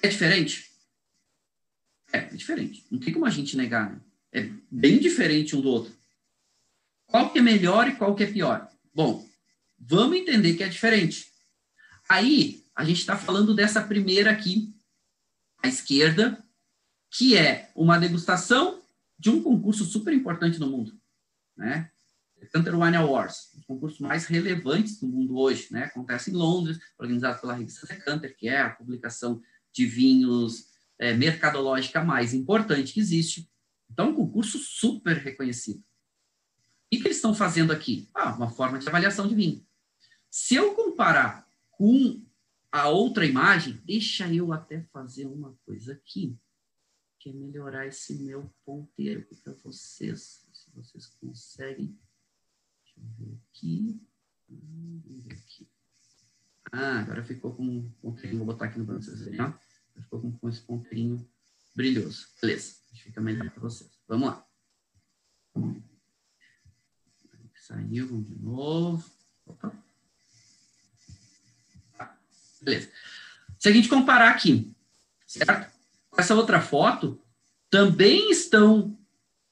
[0.00, 0.70] É diferente?
[2.12, 2.86] É, é diferente.
[2.88, 4.00] Não tem como a gente negar, né?
[4.30, 5.92] É bem diferente um do outro.
[7.06, 8.70] Qual que é melhor e qual que é pior?
[8.94, 9.28] Bom,
[9.76, 11.32] vamos entender que é diferente.
[12.08, 14.72] Aí, a gente está falando dessa primeira aqui,
[15.60, 16.46] à esquerda,
[17.10, 18.85] que é uma degustação
[19.18, 20.98] de um concurso super importante no mundo,
[21.56, 21.90] né?
[22.52, 25.84] Canter Wine Awards, um dos concursos mais relevantes do mundo hoje, né?
[25.84, 29.40] Acontece em Londres, organizado pela revista Decanter, que é a publicação
[29.72, 30.66] de vinhos
[30.98, 33.50] é, mercadológica mais importante que existe.
[33.90, 35.78] Então, um concurso super reconhecido.
[35.78, 35.82] O
[36.90, 38.08] que eles estão fazendo aqui?
[38.14, 39.66] Ah, uma forma de avaliação de vinho.
[40.30, 42.22] Se eu comparar com
[42.70, 46.36] a outra imagem, deixa eu até fazer uma coisa aqui,
[47.26, 51.98] que é melhorar esse meu ponteiro para vocês, se vocês conseguem.
[52.84, 54.00] Deixa eu ver aqui.
[54.48, 55.68] Vamos ver aqui.
[56.70, 59.52] Ah, agora ficou com um ponteirinho, vou botar aqui no banco, vocês verem, ó.
[60.00, 61.28] Ficou com, com esse ponteirinho
[61.74, 62.28] brilhoso.
[62.40, 63.90] Beleza, fica melhor para vocês.
[64.06, 64.46] Vamos lá.
[67.56, 69.10] Saiu, vamos de novo.
[69.46, 69.72] Opa.
[71.98, 72.20] Tá,
[72.62, 72.92] beleza.
[73.58, 74.76] Se a gente comparar aqui,
[75.26, 75.75] certo?
[76.16, 77.20] Essa outra foto,
[77.70, 78.96] também estão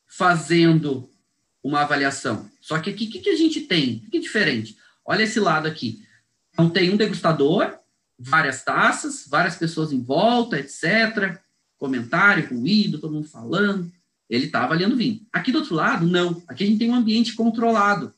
[0.07, 1.11] fazendo
[1.63, 2.49] uma avaliação.
[2.61, 4.05] Só que aqui, o que, que a gente tem?
[4.07, 4.77] O que é diferente?
[5.05, 6.03] Olha esse lado aqui.
[6.53, 7.77] Então, tem um degustador,
[8.19, 11.39] várias taças, várias pessoas em volta, etc.
[11.77, 13.93] Comentário, ruído, todo mundo falando.
[14.31, 15.27] Ele está avaliando vinho.
[15.33, 16.43] Aqui do outro lado, não.
[16.47, 18.15] Aqui a gente tem um ambiente controlado.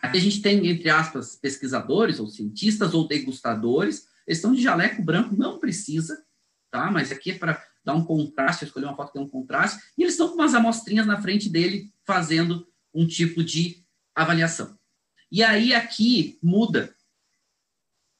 [0.00, 4.08] Aqui a gente tem, entre aspas, pesquisadores ou cientistas ou degustadores.
[4.26, 6.24] Eles estão de jaleco branco, não precisa,
[6.72, 6.90] tá?
[6.90, 9.80] Mas aqui é para dar um contraste, escolher uma foto que tem um contraste.
[9.96, 14.76] E eles estão com umas amostrinhas na frente dele, fazendo um tipo de avaliação.
[15.30, 16.94] E aí aqui muda.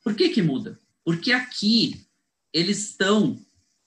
[0.04, 0.78] Por que que muda?
[1.04, 2.06] Porque aqui
[2.52, 3.40] eles estão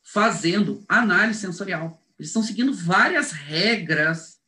[0.04, 2.02] fazendo análise sensorial.
[2.18, 4.40] Eles estão seguindo várias regras,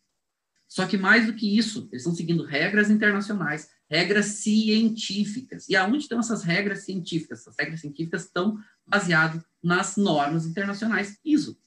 [0.67, 5.67] só que mais do que isso, eles estão seguindo regras internacionais, regras científicas.
[5.67, 7.41] E aonde estão essas regras científicas?
[7.41, 11.61] Essas regras científicas estão baseadas nas normas internacionais ISO.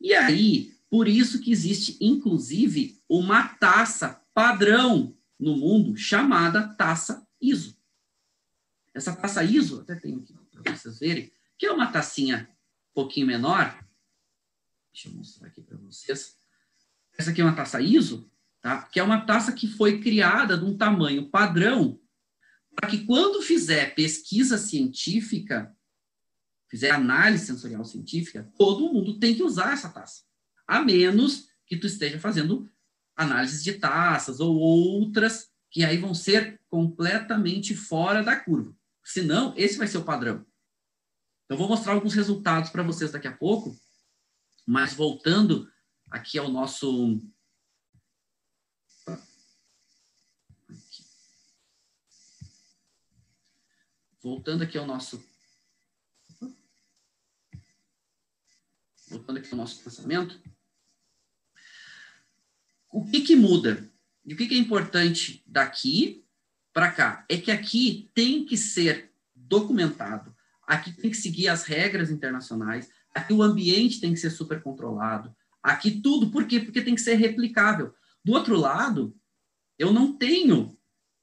[0.00, 7.76] E aí, por isso que existe, inclusive, uma taça padrão no mundo chamada taça ISO.
[8.94, 12.48] Essa taça ISO, até tenho aqui para vocês verem, que é uma tacinha
[12.90, 13.84] um pouquinho menor,
[14.94, 16.36] Deixa eu mostrar aqui para vocês.
[17.18, 18.82] Essa aqui é uma taça ISO, tá?
[18.82, 22.00] que é uma taça que foi criada de um tamanho padrão
[22.76, 25.76] para que quando fizer pesquisa científica,
[26.74, 30.22] fizer análise sensorial científica, todo mundo tem que usar essa taça.
[30.66, 32.68] A menos que tu esteja fazendo
[33.16, 38.74] análises de taças ou outras que aí vão ser completamente fora da curva.
[39.04, 40.44] Senão, esse vai ser o padrão.
[41.44, 43.76] Então, vou mostrar alguns resultados para vocês daqui a pouco
[44.66, 45.70] mas voltando
[46.10, 47.20] aqui ao nosso.
[54.22, 55.22] Voltando aqui ao nosso.
[59.08, 60.40] Voltando aqui ao nosso pensamento.
[62.90, 63.90] O que, que muda?
[64.24, 66.24] E o que, que é importante daqui
[66.72, 67.24] para cá?
[67.28, 70.34] É que aqui tem que ser documentado,
[70.66, 75.34] aqui tem que seguir as regras internacionais, Aqui o ambiente tem que ser super controlado.
[75.62, 76.58] Aqui tudo, por quê?
[76.58, 77.94] Porque tem que ser replicável.
[78.24, 79.16] Do outro lado,
[79.78, 80.76] eu não tenho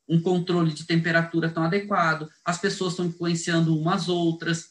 [0.08, 4.70] um controle de temperatura tão adequado, as pessoas estão influenciando umas outras,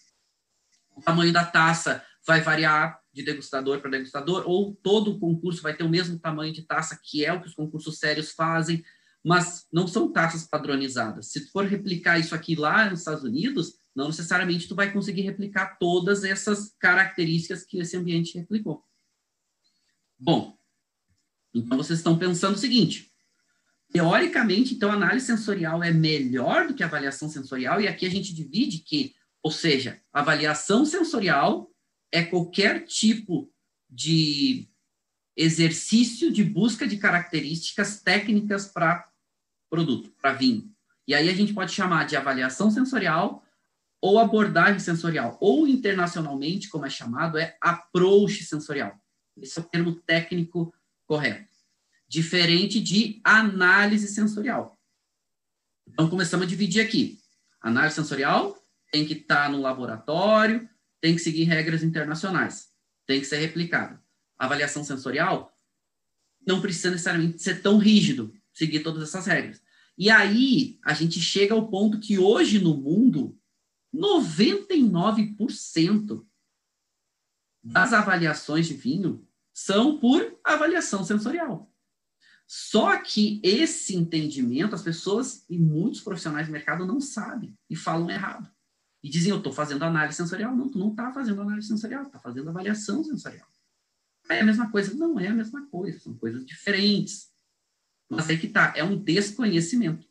[0.97, 5.77] o tamanho da taça vai variar de degustador para degustador, ou todo o concurso vai
[5.77, 8.85] ter o mesmo tamanho de taça, que é o que os concursos sérios fazem,
[9.25, 11.31] mas não são taças padronizadas.
[11.31, 15.77] Se for replicar isso aqui lá nos Estados Unidos, não necessariamente tu vai conseguir replicar
[15.79, 18.85] todas essas características que esse ambiente replicou.
[20.19, 20.57] Bom,
[21.55, 23.11] então vocês estão pensando o seguinte:
[23.93, 28.11] teoricamente, então, a análise sensorial é melhor do que a avaliação sensorial, e aqui a
[28.11, 31.71] gente divide que, ou seja, avaliação sensorial
[32.13, 33.53] é qualquer tipo
[33.89, 34.69] de
[35.37, 39.09] exercício de busca de características técnicas para
[39.69, 40.71] produto, para vinho.
[41.07, 43.45] E aí a gente pode chamar de avaliação sensorial
[44.01, 48.99] ou abordagem sensorial, ou internacionalmente, como é chamado, é approach sensorial.
[49.37, 50.73] Esse é o termo técnico
[51.07, 51.51] correto.
[52.09, 54.79] Diferente de análise sensorial.
[55.87, 57.19] Então, começamos a dividir aqui.
[57.61, 58.57] Análise sensorial
[58.91, 60.69] tem que estar tá no laboratório,
[61.01, 62.69] tem que seguir regras internacionais,
[63.07, 64.03] tem que ser replicada.
[64.39, 65.51] Avaliação sensorial
[66.47, 69.63] não precisa necessariamente ser tão rígido, seguir todas essas regras.
[69.97, 73.39] E aí, a gente chega ao ponto que hoje no mundo,
[73.95, 76.27] 99%
[77.63, 81.71] das avaliações de vinho são por avaliação sensorial.
[82.47, 88.11] Só que esse entendimento, as pessoas e muitos profissionais de mercado não sabem e falam
[88.11, 88.51] errado.
[89.03, 90.55] E dizem, eu estou fazendo análise sensorial.
[90.55, 93.49] Não, tu não está fazendo análise sensorial, está fazendo avaliação sensorial.
[94.29, 94.95] É a mesma coisa?
[94.95, 97.31] Não é a mesma coisa, são coisas diferentes.
[98.09, 100.07] Mas aí que tá, é um desconhecimento.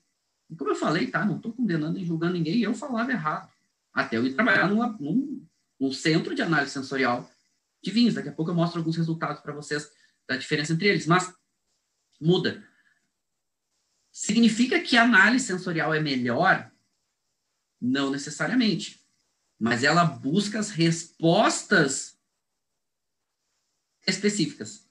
[0.49, 3.51] E como eu falei, tá, não estou condenando e julgando ninguém, eu falava errado.
[3.93, 5.45] Até eu ir trabalhar numa, num,
[5.79, 7.29] num centro de análise sensorial
[7.83, 8.15] de vinhos.
[8.15, 9.89] Daqui a pouco eu mostro alguns resultados para vocês
[10.27, 11.05] da diferença entre eles.
[11.05, 11.33] Mas
[12.19, 12.63] muda.
[14.11, 16.71] Significa que a análise sensorial é melhor?
[17.81, 18.99] Não necessariamente.
[19.59, 22.17] Mas ela busca as respostas
[24.07, 24.87] específicas.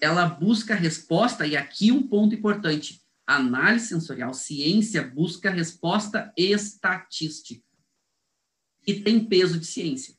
[0.00, 7.62] Ela busca resposta, e aqui um ponto importante: análise sensorial, ciência busca resposta estatística.
[8.86, 10.16] E tem peso de ciência.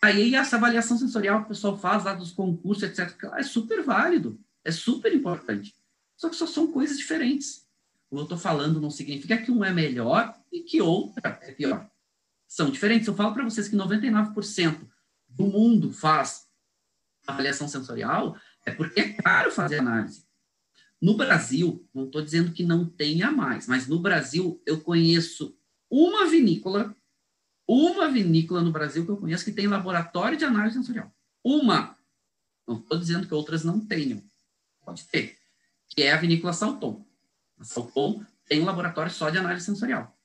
[0.00, 4.40] Aí essa avaliação sensorial que o pessoal faz lá dos concursos, etc., é super válido,
[4.64, 5.74] é super importante.
[6.16, 7.65] Só que só são coisas diferentes.
[8.08, 11.90] Como eu estou falando, não significa que um é melhor e que outra é pior.
[12.46, 13.08] São diferentes.
[13.08, 14.88] Eu falo para vocês que 99%
[15.28, 16.46] do mundo faz
[17.26, 20.24] avaliação sensorial, é porque é caro fazer análise.
[21.02, 25.58] No Brasil, não estou dizendo que não tenha mais, mas no Brasil eu conheço
[25.90, 26.96] uma vinícola
[27.68, 31.12] uma vinícola no Brasil que eu conheço que tem laboratório de análise sensorial.
[31.42, 31.98] Uma.
[32.66, 34.22] Não estou dizendo que outras não tenham.
[34.84, 35.36] Pode ter.
[35.88, 37.05] Que é a vinícola Salton.
[37.58, 40.16] A Salton tem um laboratório só de análise sensorial.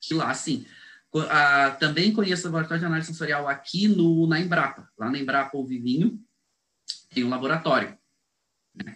[0.00, 0.66] Que lá, sim.
[1.80, 4.90] também conheço o laboratório de análise sensorial aqui no, na Embrapa.
[4.98, 6.20] Lá na Embrapa, o Vivinho,
[7.10, 7.96] tem um laboratório.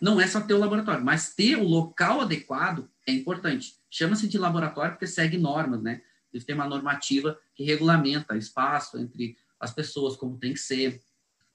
[0.01, 3.75] Não é só ter o laboratório, mas ter o local adequado é importante.
[3.91, 6.03] Chama-se de laboratório porque segue normas, né?
[6.33, 11.03] Eles têm uma normativa que regulamenta espaço entre as pessoas, como tem que ser.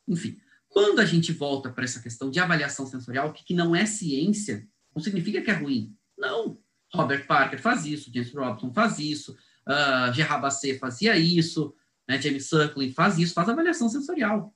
[0.08, 3.86] Enfim, quando a gente volta para essa questão de avaliação sensorial, que, que não é
[3.86, 5.96] ciência, não significa que é ruim.
[6.18, 6.60] Não.
[6.94, 9.34] Robert Parker faz isso, James Robson faz isso,
[9.68, 11.76] uh, Gerard Basset fazia isso,
[12.08, 14.56] né, James Suckling faz isso, faz avaliação sensorial.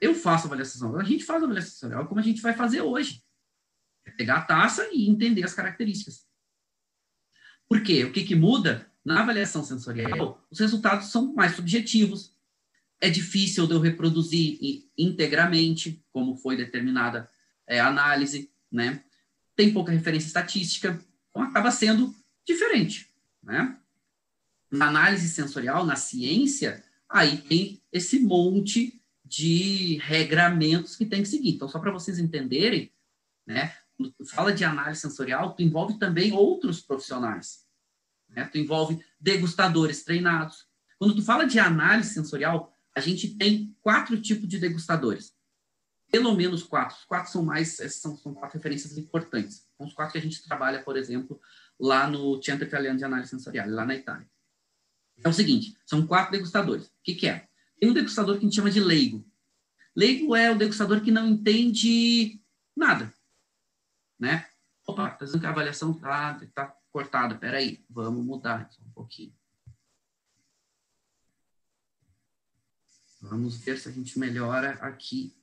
[0.00, 3.22] Eu faço avaliação sensorial, a gente faz avaliação sensorial como a gente vai fazer hoje.
[4.06, 6.26] É pegar a taça e entender as características.
[7.68, 8.04] Por quê?
[8.04, 8.90] O que, que muda?
[9.04, 12.34] Na avaliação sensorial, os resultados são mais subjetivos.
[13.00, 14.58] É difícil de eu reproduzir
[14.96, 17.30] integramente, como foi determinada
[17.66, 19.04] é, análise, né?
[19.58, 22.14] Tem pouca referência estatística, então acaba sendo
[22.46, 23.76] diferente, né?
[24.70, 31.56] Na análise sensorial, na ciência, aí tem esse monte de regramentos que tem que seguir.
[31.56, 32.92] Então, só para vocês entenderem,
[33.44, 33.74] né?
[34.26, 37.64] Fala de análise sensorial, tu envolve também outros profissionais.
[38.28, 38.44] Né?
[38.44, 40.68] Tu envolve degustadores treinados.
[41.00, 45.34] Quando tu fala de análise sensorial, a gente tem quatro tipos de degustadores.
[46.10, 46.96] Pelo menos quatro.
[47.06, 49.68] Quatro são mais, são, são quatro referências importantes.
[49.76, 51.40] São os quatro que a gente trabalha, por exemplo,
[51.78, 54.28] lá no Centro Italiano de Análise Sensorial, lá na Itália.
[55.22, 56.86] É o seguinte, são quatro degustadores.
[56.86, 57.48] O que, que é?
[57.78, 59.24] Tem um degustador que a gente chama de leigo.
[59.94, 62.40] Leigo é o degustador que não entende
[62.76, 63.12] nada,
[64.18, 64.46] né?
[64.86, 67.36] Opa, tá dizendo que a avaliação tá, tá cortada.
[67.36, 69.34] Peraí, vamos mudar um pouquinho.
[73.20, 75.36] Vamos ver se a gente melhora aqui.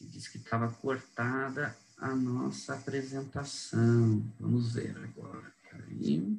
[0.00, 4.24] Diz que estava cortada a nossa apresentação.
[4.40, 5.52] Vamos ver agora.
[5.70, 6.38] Peraí.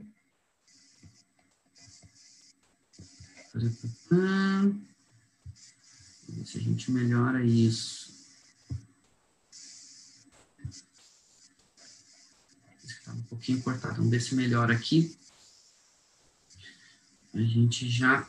[3.54, 4.78] Vamos
[6.28, 8.12] ver se a gente melhora isso.
[12.83, 13.96] Está um pouquinho cortado.
[13.96, 15.15] Vamos ver se melhora aqui.
[17.33, 18.27] A gente já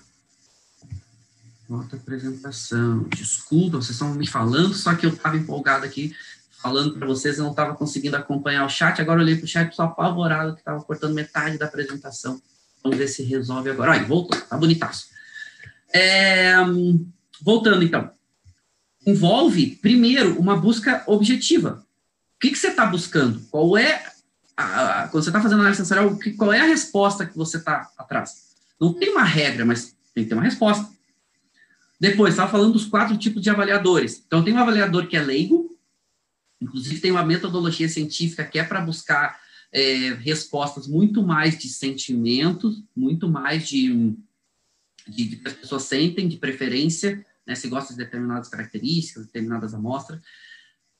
[1.73, 3.05] volta a apresentação.
[3.09, 6.15] Desculpa, vocês estão me falando, só que eu estava empolgado aqui
[6.63, 9.01] falando para vocês, eu não estava conseguindo acompanhar o chat.
[9.01, 12.41] Agora eu olhei para o chat, só apavorado que estava cortando metade da apresentação.
[12.85, 13.93] Vamos ver se resolve agora.
[13.93, 15.07] Olha, voltou, tá bonitaço.
[15.93, 16.55] É,
[17.41, 18.11] voltando então.
[19.05, 21.85] Envolve, primeiro, uma busca objetiva.
[22.37, 23.41] O que, que você está buscando?
[23.51, 24.05] Qual é
[24.57, 28.53] a, quando você está fazendo análise sensorial, qual é a resposta que você está atrás?
[28.81, 30.89] Não tem uma regra, mas tem que ter uma resposta.
[32.03, 34.25] Depois, estava falando dos quatro tipos de avaliadores.
[34.27, 35.79] Então, tem um avaliador que é leigo,
[36.61, 39.41] inclusive tem uma metodologia científica que é para buscar
[39.71, 44.17] é, respostas muito mais de sentimentos, muito mais de,
[45.07, 49.73] de, de que as pessoas sentem, de preferência, né, se gosta de determinadas características, determinadas
[49.73, 50.21] amostras.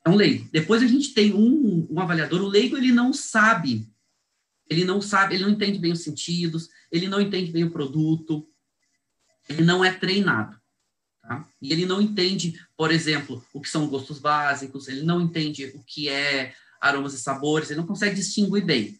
[0.07, 0.49] É um leigo.
[0.53, 2.41] Depois a gente tem um, um avaliador.
[2.43, 3.91] O leigo, ele não sabe.
[4.71, 8.49] Ele não sabe, ele não entende bem os sentidos, ele não entende bem o produto.
[9.49, 10.62] ele não é treinado.
[11.23, 11.47] Tá?
[11.61, 15.83] E ele não entende, por exemplo, o que são gostos básicos, ele não entende o
[15.85, 18.99] que é aromas e sabores, ele não consegue distinguir bem.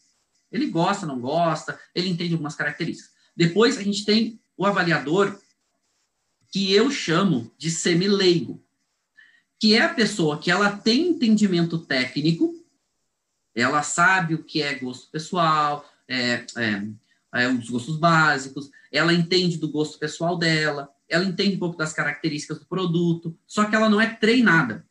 [0.49, 3.11] Ele gosta, não gosta, ele entende algumas características.
[3.35, 5.37] Depois a gente tem o avaliador,
[6.51, 8.63] que eu chamo de semileigo,
[9.59, 12.53] que é a pessoa que ela tem entendimento técnico,
[13.55, 16.87] ela sabe o que é gosto pessoal, é, é,
[17.33, 21.93] é, os gostos básicos, ela entende do gosto pessoal dela, ela entende um pouco das
[21.93, 24.85] características do produto, só que ela não é treinada.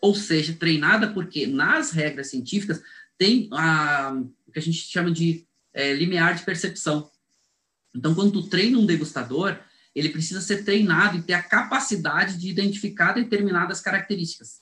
[0.00, 2.82] Ou seja, treinada porque nas regras científicas
[3.16, 4.12] tem a,
[4.46, 7.10] o que a gente chama de é, limiar de percepção.
[7.94, 9.58] Então, quando tu treina um degustador,
[9.94, 14.60] ele precisa ser treinado e ter a capacidade de identificar determinadas características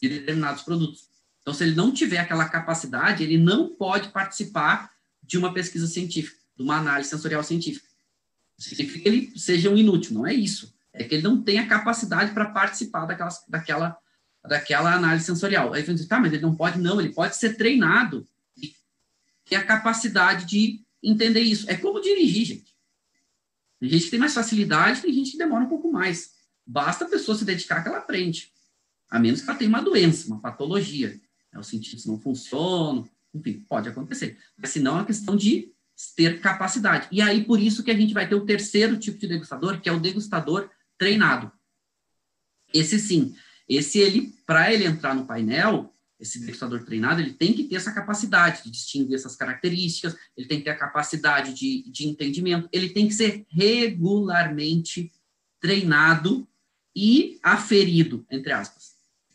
[0.00, 1.08] de determinados produtos.
[1.40, 4.92] Então, se ele não tiver aquela capacidade, ele não pode participar
[5.22, 7.91] de uma pesquisa científica, de uma análise sensorial científica.
[8.58, 10.74] Significa que ele seja um inútil, não é isso.
[10.92, 13.98] É que ele não tem a capacidade para participar daquelas, daquela,
[14.44, 15.72] daquela análise sensorial.
[15.72, 18.74] Aí você diz, tá, mas ele não pode, não, ele pode ser treinado e
[19.44, 21.68] ter a capacidade de entender isso.
[21.68, 22.72] É como dirigir, gente.
[23.80, 26.32] Tem gente que tem mais facilidade, tem gente que demora um pouco mais.
[26.64, 28.52] Basta a pessoa se dedicar que ela aprende.
[29.10, 31.20] A menos que ela tenha uma doença, uma patologia.
[31.52, 34.38] É, os sentidos não funcionam, enfim, pode acontecer.
[34.56, 35.71] Mas se não, é uma questão de
[36.16, 37.08] ter capacidade.
[37.10, 39.88] E aí, por isso que a gente vai ter o terceiro tipo de degustador, que
[39.88, 41.50] é o degustador treinado.
[42.72, 43.34] Esse sim,
[43.68, 47.92] esse ele, para ele entrar no painel, esse degustador treinado, ele tem que ter essa
[47.92, 52.90] capacidade de distinguir essas características, ele tem que ter a capacidade de, de entendimento, ele
[52.90, 55.12] tem que ser regularmente
[55.60, 56.46] treinado
[56.94, 58.92] e aferido, entre aspas.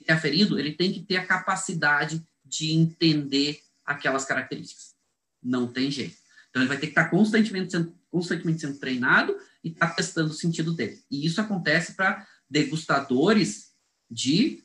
[0.07, 4.95] E aferido, ele tem que ter a capacidade de entender aquelas características.
[5.43, 6.26] Não tem jeito.
[6.57, 10.35] Então, ele vai ter que estar constantemente sendo, constantemente sendo treinado e estar testando o
[10.35, 10.99] sentido dele.
[11.09, 13.73] E isso acontece para degustadores
[14.09, 14.63] de,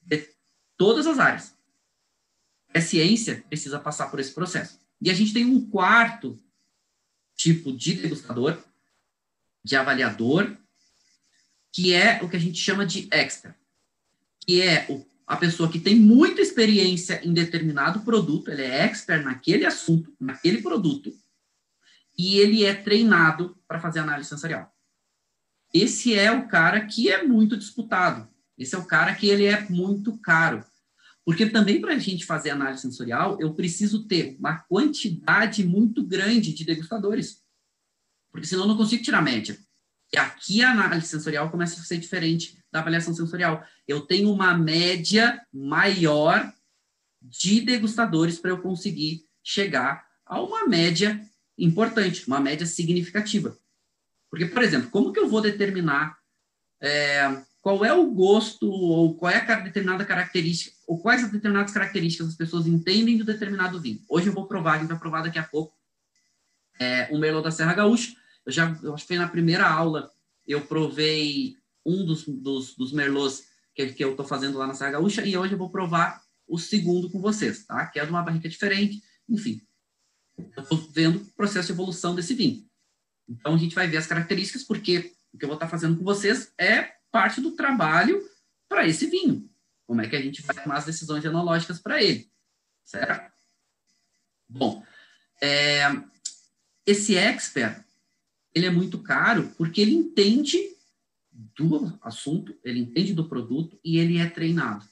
[0.00, 0.28] de
[0.76, 1.56] todas as áreas.
[2.72, 4.78] A ciência precisa passar por esse processo.
[5.00, 6.38] E a gente tem um quarto
[7.34, 8.62] tipo de degustador,
[9.64, 10.56] de avaliador,
[11.72, 13.56] que é o que a gente chama de expert,
[14.46, 19.24] que é o, a pessoa que tem muita experiência em determinado produto, ele é expert
[19.24, 21.12] naquele assunto, naquele produto,
[22.16, 24.72] e ele é treinado para fazer análise sensorial.
[25.74, 28.28] Esse é o cara que é muito disputado.
[28.56, 30.64] Esse é o cara que ele é muito caro.
[31.24, 36.54] Porque também para a gente fazer análise sensorial, eu preciso ter uma quantidade muito grande
[36.54, 37.42] de degustadores.
[38.30, 39.58] Porque senão eu não consigo tirar média.
[40.18, 43.64] Aqui a análise sensorial começa a ser diferente da avaliação sensorial.
[43.86, 46.52] Eu tenho uma média maior
[47.20, 51.20] de degustadores para eu conseguir chegar a uma média
[51.58, 53.56] importante, uma média significativa.
[54.30, 56.18] Porque, por exemplo, como que eu vou determinar
[56.80, 61.72] é, qual é o gosto ou qual é a determinada característica, ou quais as determinadas
[61.72, 64.00] características as pessoas entendem do determinado vinho.
[64.08, 65.74] Hoje eu vou provar, a gente vai provar daqui a pouco,
[66.78, 68.14] é, o Merlot da Serra Gaúcha.
[68.46, 70.10] Eu já, eu acho que foi na primeira aula,
[70.46, 73.44] eu provei um dos, dos, dos Merlots
[73.74, 76.58] que, que eu estou fazendo lá na Serra Gaúcha, e hoje eu vou provar o
[76.58, 77.86] segundo com vocês, tá?
[77.86, 79.60] Que é de uma barrica diferente, enfim.
[80.38, 82.66] Eu estou vendo o processo de evolução desse vinho.
[83.28, 86.04] Então, a gente vai ver as características, porque o que eu vou estar fazendo com
[86.04, 88.22] vocês é parte do trabalho
[88.68, 89.50] para esse vinho.
[89.86, 92.30] Como é que a gente vai tomar as decisões enológicas para ele,
[92.84, 93.32] certo?
[94.48, 94.84] Bom,
[95.42, 95.82] é,
[96.86, 97.84] esse expert,
[98.56, 100.58] ele é muito caro porque ele entende
[101.30, 104.82] do assunto, ele entende do produto e ele é treinado.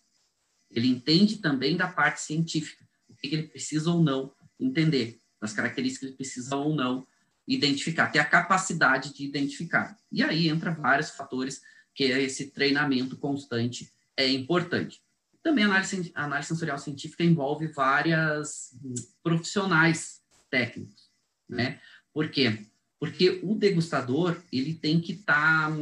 [0.71, 6.01] Ele entende também da parte científica, o que ele precisa ou não entender, das características
[6.01, 7.07] que ele precisa ou não
[7.49, 9.99] identificar, ter a capacidade de identificar.
[10.13, 11.63] E aí entra vários fatores
[11.95, 15.01] que esse treinamento constante é importante.
[15.43, 18.79] Também a análise, a análise sensorial científica envolve várias
[19.23, 21.11] profissionais técnicos,
[21.49, 21.81] né?
[22.13, 22.67] Por quê?
[23.05, 25.77] Porque o degustador, ele tem que estar tá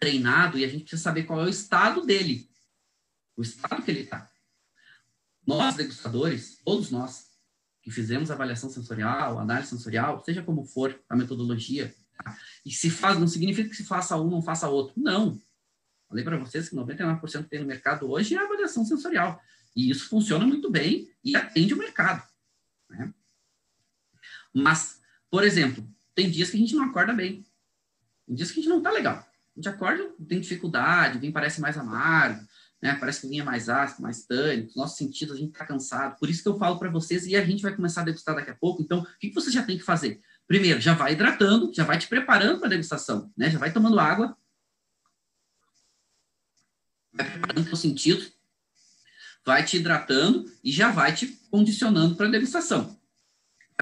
[0.00, 2.50] treinado e a gente precisa saber qual é o estado dele,
[3.36, 4.28] o estado que ele está.
[5.46, 7.30] Nós, degustadores, todos nós
[7.80, 11.94] que fizemos avaliação sensorial, análise sensorial, seja como for a metodologia,
[12.66, 15.00] e se faz, não significa que se faça um, não faça outro.
[15.00, 15.40] Não.
[16.08, 19.40] Falei para vocês que 99% que tem no mercado hoje é avaliação sensorial.
[19.76, 22.26] E isso funciona muito bem e atende o mercado.
[22.90, 23.14] Né?
[24.52, 25.00] Mas,
[25.32, 25.82] por exemplo,
[26.14, 27.42] tem dias que a gente não acorda bem.
[28.26, 29.16] Tem dias que a gente não está legal.
[29.16, 29.24] A
[29.56, 32.46] gente acorda, tem dificuldade, vem parece mais amargo,
[32.82, 32.94] né?
[33.00, 36.18] Parece que vinha mais ácido, mais tânico, nossos sentidos, a gente está cansado.
[36.18, 38.50] Por isso que eu falo para vocês, e a gente vai começar a degustar daqui
[38.50, 38.82] a pouco.
[38.82, 40.20] Então, o que, você já tem que fazer?
[40.46, 43.48] primeiro, já vai hidratando, já vai te preparando para a degustação, né?
[43.48, 44.36] Já vai tomando água,
[47.10, 48.30] vai preparando o sentido,
[49.46, 53.00] vai te hidratando e já vai te condicionando para a degustação.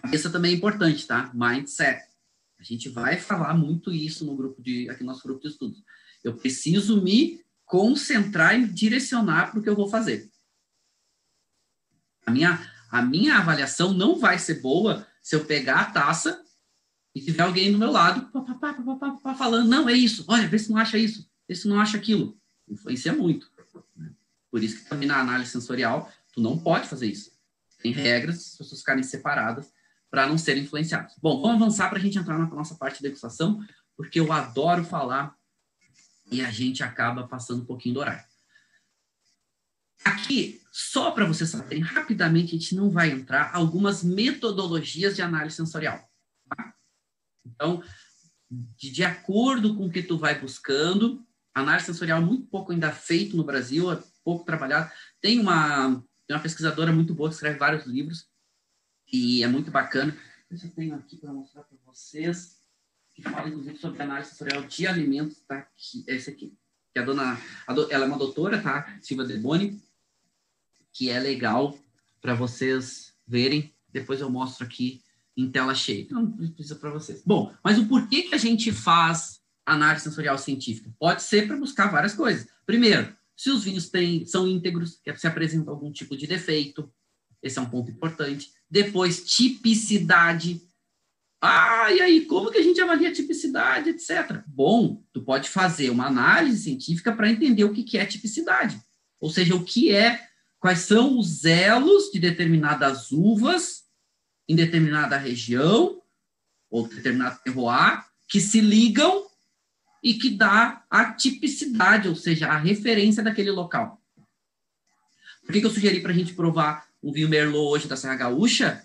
[0.01, 1.31] Cabeça também é importante, tá?
[1.35, 2.11] Mindset.
[2.59, 5.83] A gente vai falar muito isso no grupo de aqui no nosso grupo de estudos.
[6.23, 10.31] Eu preciso me concentrar e direcionar para o que eu vou fazer.
[12.27, 16.43] A minha, a minha avaliação não vai ser boa se eu pegar a taça
[17.15, 20.59] e tiver alguém do meu lado pá, pá, pá, falando, não, é isso, olha, vê
[20.59, 22.39] se não acha isso, vê se não acha aquilo.
[22.69, 23.51] Influencia muito.
[23.97, 24.13] Né?
[24.51, 27.33] Por isso que também na análise sensorial, tu não pode fazer isso.
[27.83, 29.73] Tem regras, as pessoas ficarem separadas
[30.11, 31.15] para não serem influenciadas.
[31.23, 33.65] Bom, vamos avançar para a gente entrar na nossa parte de degustação,
[33.97, 35.35] porque eu adoro falar
[36.31, 38.25] e a gente acaba passando um pouquinho do horário.
[40.05, 45.57] Aqui, só para vocês saberem, rapidamente, a gente não vai entrar algumas metodologias de análise
[45.57, 46.09] sensorial.
[46.49, 46.75] Tá?
[47.45, 47.83] Então,
[48.51, 52.91] de, de, acordo com o que tu vai buscando, análise sensorial é muito pouco ainda
[52.91, 54.91] feito no Brasil, é pouco trabalhado.
[55.21, 58.30] Tem uma, tem uma pesquisadora muito boa que escreve vários livros,
[59.13, 60.17] e é muito bacana.
[60.51, 62.59] Eu tenho aqui para mostrar para vocês
[63.15, 65.59] que fala, inclusive, sobre análise sensorial de alimentos, tá?
[65.59, 66.57] aqui, é esse aqui.
[66.93, 68.99] Que a dona, a do, ela é uma doutora, tá?
[69.01, 69.81] Silvia Deboni,
[70.93, 71.79] que é legal
[72.21, 73.73] para vocês verem.
[73.93, 75.03] Depois eu mostro aqui
[75.37, 76.07] em tela cheia.
[76.11, 77.23] Não precisa para vocês.
[77.25, 80.93] Bom, mas o porquê que a gente faz análise sensorial científica?
[80.99, 82.49] Pode ser para buscar várias coisas.
[82.67, 86.93] Primeiro, se os vinhos têm, são íntegros, se apresenta algum tipo de defeito,
[87.43, 88.53] esse é um ponto importante.
[88.71, 90.63] Depois, tipicidade.
[91.41, 94.43] Ah, e aí, como que a gente avalia tipicidade, etc.
[94.47, 98.81] Bom, tu pode fazer uma análise científica para entender o que, que é tipicidade.
[99.19, 100.23] Ou seja, o que é,
[100.59, 103.85] quais são os elos de determinadas uvas
[104.49, 106.01] em determinada região
[106.71, 109.27] ou determinado terroir que se ligam
[110.03, 114.01] e que dá a tipicidade, ou seja, a referência daquele local.
[115.45, 118.17] Por que, que eu sugeri para a gente provar um vinho Merlot hoje da Serra
[118.17, 118.85] Gaúcha?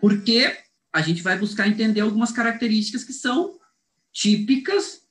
[0.00, 0.56] Porque
[0.92, 3.58] a gente vai buscar entender algumas características que são
[4.12, 5.02] típicas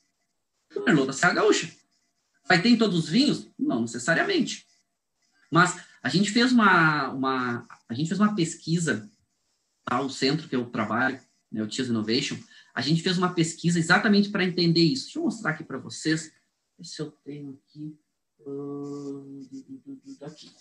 [0.73, 1.71] do Merlot da Serra Gaúcha.
[2.47, 3.49] Vai ter em todos os vinhos?
[3.57, 4.65] Não necessariamente.
[5.51, 9.09] Mas a gente fez uma, uma, a gente fez uma pesquisa,
[9.85, 10.01] tá?
[10.01, 11.19] o centro que eu trabalho,
[11.51, 12.37] né, o Tias Innovation,
[12.73, 15.05] a gente fez uma pesquisa exatamente para entender isso.
[15.05, 16.31] Deixa eu mostrar aqui para vocês.
[16.81, 17.97] Se eu tenho aqui.
[18.39, 19.47] Uh,
[20.21, 20.51] aqui.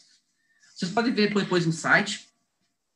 [0.87, 2.29] Vocês podem ver depois no site.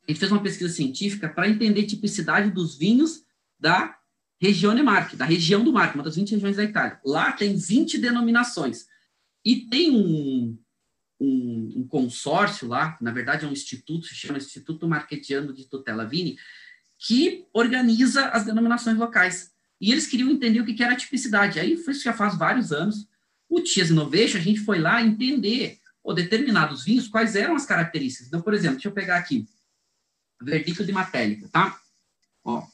[0.07, 3.25] A gente fez uma pesquisa científica para entender a tipicidade dos vinhos
[3.59, 3.99] da
[4.41, 7.01] região Marche, da região do Marche, uma das 20 regiões da Itália.
[7.05, 8.87] Lá tem 20 denominações.
[9.45, 10.57] E tem um,
[11.21, 16.07] um, um consórcio lá, na verdade é um instituto, se chama Instituto Marquetiano de Tutela
[16.07, 16.39] Vini,
[16.99, 19.51] que organiza as denominações locais.
[19.81, 21.59] E eles queriam entender o que era a tipicidade.
[21.59, 23.09] Aí foi isso já faz vários anos.
[23.49, 28.29] O Tias Innovation, a gente foi lá entender ou determinados vinhos, quais eram as características.
[28.29, 29.47] Então, por exemplo, deixa eu pegar aqui,
[30.43, 31.79] verdicto de matélica, tá?
[32.45, 32.67] Ó,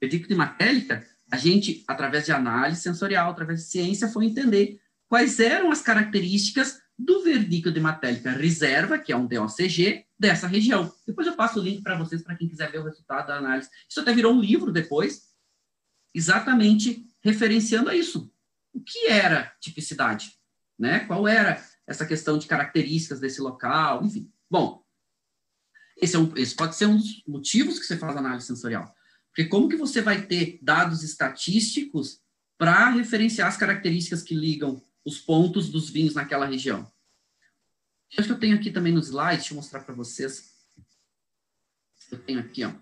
[0.00, 5.38] verdicto de matélica, a gente, através de análise sensorial, através de ciência, foi entender quais
[5.38, 10.92] eram as características do verdicto de matélica reserva, que é um DOCG, dessa região.
[11.06, 13.70] Depois eu passo o link para vocês, para quem quiser ver o resultado da análise.
[13.88, 15.30] Isso até virou um livro depois,
[16.14, 18.30] exatamente referenciando a isso.
[18.72, 20.32] O que era tipicidade?
[20.78, 21.00] Né?
[21.00, 24.32] Qual era essa questão de características desse local, enfim.
[24.48, 24.80] Bom,
[25.96, 28.94] esse, é um, esse pode ser um dos motivos que você faz análise sensorial.
[29.26, 32.20] Porque como que você vai ter dados estatísticos
[32.56, 36.88] para referenciar as características que ligam os pontos dos vinhos naquela região?
[38.16, 40.48] Acho que eu tenho aqui também nos slides, deixa eu mostrar para vocês.
[42.12, 42.72] Eu tenho aqui, ó,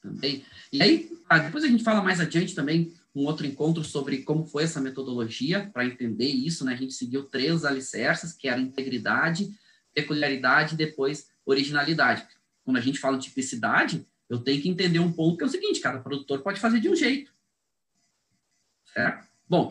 [0.00, 0.46] também.
[0.72, 4.44] E aí, ah, depois a gente fala mais adiante também um outro encontro sobre como
[4.44, 6.74] foi essa metodologia, para entender isso, né?
[6.74, 9.50] A gente seguiu três alicerces, que eram integridade,
[9.92, 12.26] peculiaridade e depois originalidade.
[12.64, 15.50] Quando a gente fala de tipicidade, eu tenho que entender um ponto que é o
[15.50, 17.34] seguinte, cada produtor pode fazer de um jeito.
[18.94, 19.28] Certo?
[19.48, 19.68] Bom,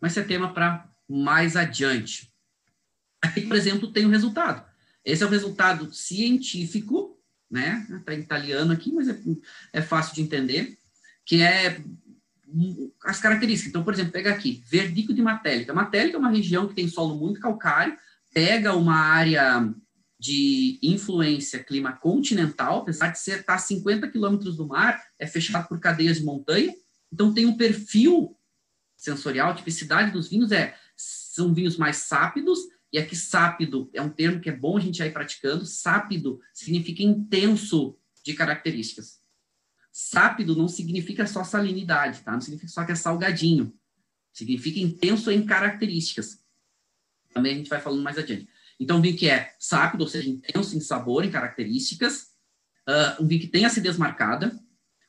[0.00, 2.32] mas esse é tema para mais adiante.
[3.22, 4.68] Aqui, por exemplo, tem o resultado.
[5.04, 7.86] Esse é o resultado científico, né?
[7.98, 9.20] Está em italiano aqui, mas é,
[9.72, 10.78] é fácil de entender,
[11.24, 11.82] que é
[13.04, 13.70] as características.
[13.70, 15.72] Então, por exemplo, pega aqui, Verdico de Matélica.
[15.72, 17.96] Matélica é uma região que tem solo muito calcário,
[18.32, 19.72] pega uma área
[20.18, 25.26] de influência clima continental, apesar de ser estar tá a 50 quilômetros do mar, é
[25.26, 26.74] fechado por cadeias de montanha,
[27.10, 28.36] então tem um perfil
[28.96, 32.58] sensorial, tipicidade dos vinhos é são vinhos mais sápidos,
[32.92, 37.02] e aqui sápido é um termo que é bom a gente ir praticando, sápido significa
[37.02, 39.19] intenso de características.
[39.92, 42.32] Sápido não significa só salinidade, tá?
[42.32, 43.74] Não significa só que é salgadinho.
[44.32, 46.38] Significa intenso em características.
[47.32, 48.48] Também a gente vai falando mais adiante.
[48.78, 52.28] Então, um vinho que é sápido, ou seja, intenso em sabor, em características.
[52.88, 54.58] Uh, um vinho que tem acidez marcada.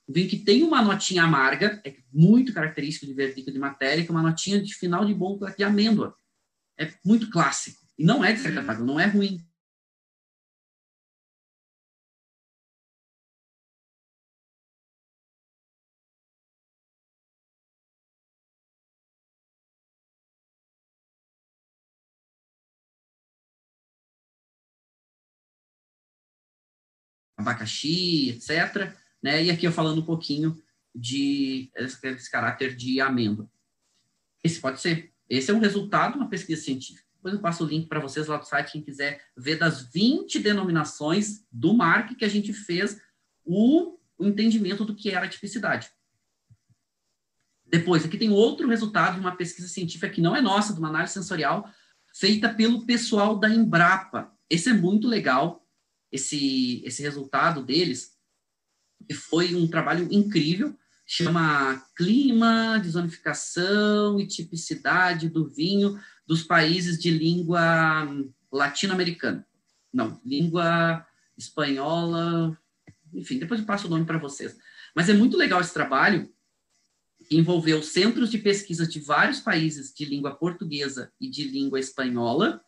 [0.10, 4.10] Um vinho que tem uma notinha amarga, é muito característico de verdicto de matéria, que
[4.10, 6.14] é uma notinha de final de bom de amêndoa.
[6.78, 7.80] É muito clássico.
[7.98, 9.40] E não é desagradável, não é ruim.
[27.42, 28.94] Abacaxi, etc.
[29.22, 29.46] Né?
[29.46, 30.58] E aqui eu falando um pouquinho
[30.94, 33.50] de esse, caráter de amêndoa.
[34.44, 35.12] Esse pode ser.
[35.30, 37.08] Esse é um resultado de uma pesquisa científica.
[37.16, 40.40] Depois eu passo o link para vocês lá do site, quem quiser ver das 20
[40.40, 43.00] denominações do MARC que a gente fez
[43.46, 45.90] o, o entendimento do que era a tipicidade.
[47.66, 50.90] Depois, aqui tem outro resultado de uma pesquisa científica que não é nossa, de uma
[50.90, 51.70] análise sensorial,
[52.14, 54.34] feita pelo pessoal da Embrapa.
[54.50, 55.61] Esse é muito legal,
[56.12, 58.18] esse, esse resultado deles,
[59.08, 67.10] que foi um trabalho incrível, chama Clima, Desonificação e Tipicidade do Vinho dos Países de
[67.10, 68.08] Língua
[68.52, 69.46] Latino-Americana.
[69.94, 71.06] Não, língua
[71.38, 72.58] espanhola,
[73.14, 74.58] enfim, depois eu passo o nome para vocês.
[74.96, 76.32] Mas é muito legal esse trabalho,
[77.28, 82.64] que envolveu centros de pesquisa de vários países de língua portuguesa e de língua espanhola,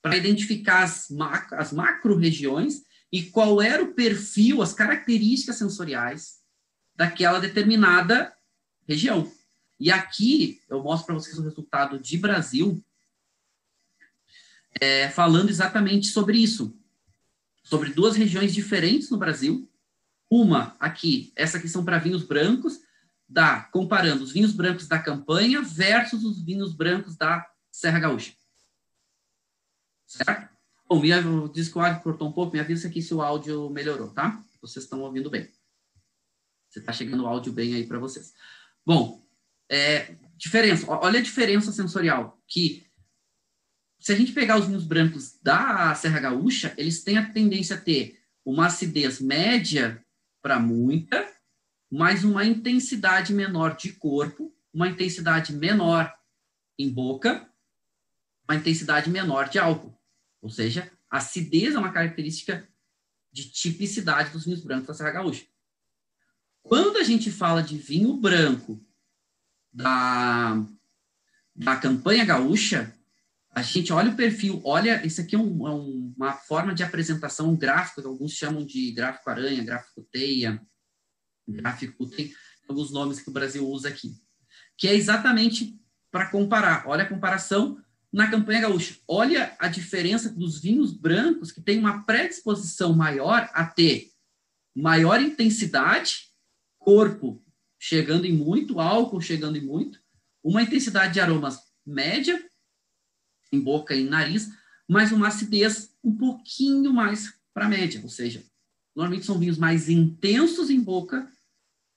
[0.00, 6.38] para identificar as, mac as macro-regiões e qual era o perfil, as características sensoriais
[6.94, 8.32] daquela determinada
[8.86, 9.30] região.
[9.80, 12.84] E aqui eu mostro para vocês o resultado de Brasil,
[14.80, 16.76] é, falando exatamente sobre isso,
[17.62, 19.70] sobre duas regiões diferentes no Brasil.
[20.30, 22.80] Uma aqui, essa aqui são para vinhos brancos,
[23.28, 28.32] da comparando os vinhos brancos da campanha versus os vinhos brancos da Serra Gaúcha.
[30.08, 30.48] Certo?
[30.88, 34.42] Bom, que o áudio cortou um pouco, me avisa aqui se o áudio melhorou, tá?
[34.60, 35.46] Vocês estão ouvindo bem.
[36.68, 38.32] Você está chegando o áudio bem aí para vocês.
[38.84, 39.22] Bom,
[39.68, 42.86] é, diferença, olha a diferença sensorial, que
[43.98, 47.80] se a gente pegar os vinhos brancos da Serra Gaúcha, eles têm a tendência a
[47.80, 50.02] ter uma acidez média
[50.40, 51.30] para muita,
[51.90, 56.10] mas uma intensidade menor de corpo, uma intensidade menor
[56.78, 57.46] em boca,
[58.48, 59.97] uma intensidade menor de álcool.
[60.40, 62.68] Ou seja, a acidez é uma característica
[63.32, 65.46] de tipicidade dos vinhos brancos da Serra Gaúcha.
[66.62, 68.84] Quando a gente fala de vinho branco
[69.72, 70.64] da,
[71.54, 72.94] da campanha gaúcha,
[73.50, 75.70] a gente olha o perfil, olha, isso aqui é, um, é
[76.16, 80.60] uma forma de apresentação, um que alguns chamam de gráfico aranha, gráfico teia,
[81.46, 82.32] gráfico, tem
[82.68, 84.14] alguns nomes que o Brasil usa aqui,
[84.76, 85.80] que é exatamente
[86.10, 86.86] para comparar.
[86.86, 87.82] Olha a comparação
[88.12, 88.96] na campanha gaúcha.
[89.06, 94.10] Olha a diferença dos vinhos brancos, que tem uma predisposição maior a ter
[94.74, 96.28] maior intensidade,
[96.78, 97.44] corpo
[97.78, 100.00] chegando em muito, álcool chegando em muito,
[100.42, 102.44] uma intensidade de aromas média,
[103.52, 104.50] em boca e nariz,
[104.88, 108.44] mas uma acidez um pouquinho mais para média, ou seja,
[108.94, 111.30] normalmente são vinhos mais intensos em boca,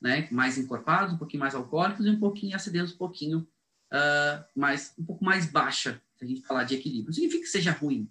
[0.02, 3.48] né, mais encorpados, um pouquinho mais alcoólicos e um pouquinho acidez um pouquinho
[3.92, 7.08] uh, mais, um pouco mais baixa, se a gente falar de equilíbrio.
[7.08, 8.10] Não significa que seja ruim.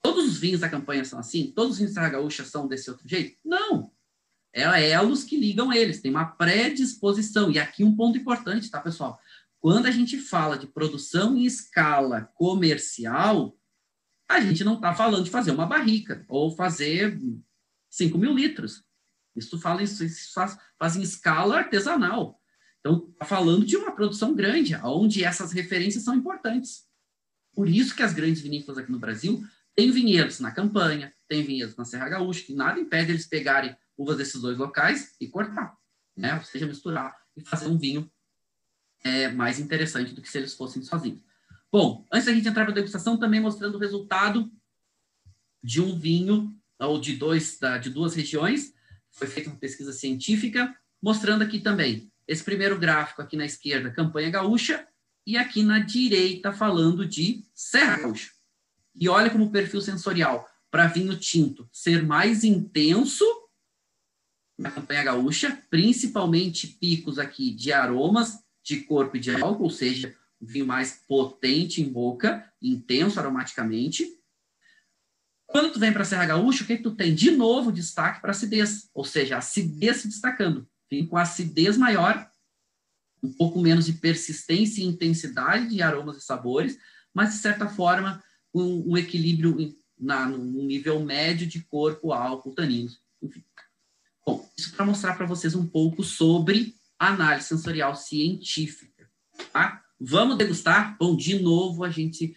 [0.00, 1.52] Todos os vinhos da campanha são assim?
[1.52, 3.38] Todos os vinhos da gaúcha são desse outro jeito?
[3.44, 3.92] Não.
[4.52, 7.50] É elos que ligam eles, tem uma predisposição.
[7.50, 9.18] E aqui um ponto importante, tá, pessoal?
[9.58, 13.56] Quando a gente fala de produção em escala comercial,
[14.28, 17.18] a gente não está falando de fazer uma barrica ou fazer
[17.88, 18.84] 5 mil litros.
[19.36, 22.41] Isso fala isso faz, faz em escala artesanal.
[22.84, 26.84] Então, está falando de uma produção grande, onde essas referências são importantes.
[27.54, 29.42] Por isso que as grandes vinícolas aqui no Brasil
[29.76, 34.16] têm vinhedos na campanha, têm vinhedos na Serra Gaúcha, que nada impede eles pegarem uvas
[34.16, 35.76] desses dois locais e cortar,
[36.16, 36.34] né?
[36.34, 38.10] ou seja, misturar e fazer um vinho
[39.04, 41.22] é, mais interessante do que se eles fossem sozinhos.
[41.70, 44.50] Bom, antes da gente entrar para a degustação, também mostrando o resultado
[45.62, 48.74] de um vinho, ou de, dois, de duas regiões,
[49.10, 54.30] foi feita uma pesquisa científica, mostrando aqui também esse primeiro gráfico aqui na esquerda, campanha
[54.30, 54.86] gaúcha,
[55.26, 58.30] e aqui na direita falando de Serra Gaúcha.
[58.94, 63.24] E olha como o perfil sensorial para vinho tinto ser mais intenso
[64.58, 70.14] na campanha gaúcha, principalmente picos aqui de aromas de corpo e de álcool, ou seja,
[70.40, 74.06] um vinho mais potente em boca, intenso aromaticamente.
[75.46, 77.14] Quando tu vem para Serra Gaúcha, o que, que tu tem?
[77.14, 80.68] De novo, destaque para acidez, ou seja, acidez se destacando.
[80.92, 82.30] Vem com acidez maior,
[83.22, 86.78] um pouco menos de persistência e intensidade de aromas e sabores,
[87.14, 88.22] mas, de certa forma,
[88.52, 93.42] um, um equilíbrio na, no nível médio de corpo, álcool, taninos, enfim.
[94.26, 99.10] Bom, isso para mostrar para vocês um pouco sobre análise sensorial científica.
[99.50, 99.82] Tá?
[99.98, 100.94] Vamos degustar?
[100.98, 102.36] Bom, de novo, a gente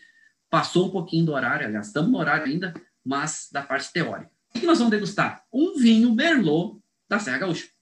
[0.50, 4.32] passou um pouquinho do horário, aliás, estamos no horário ainda, mas da parte teórica.
[4.56, 5.44] O que nós vamos degustar?
[5.52, 7.75] Um vinho Merlot da Serra Gaúcha.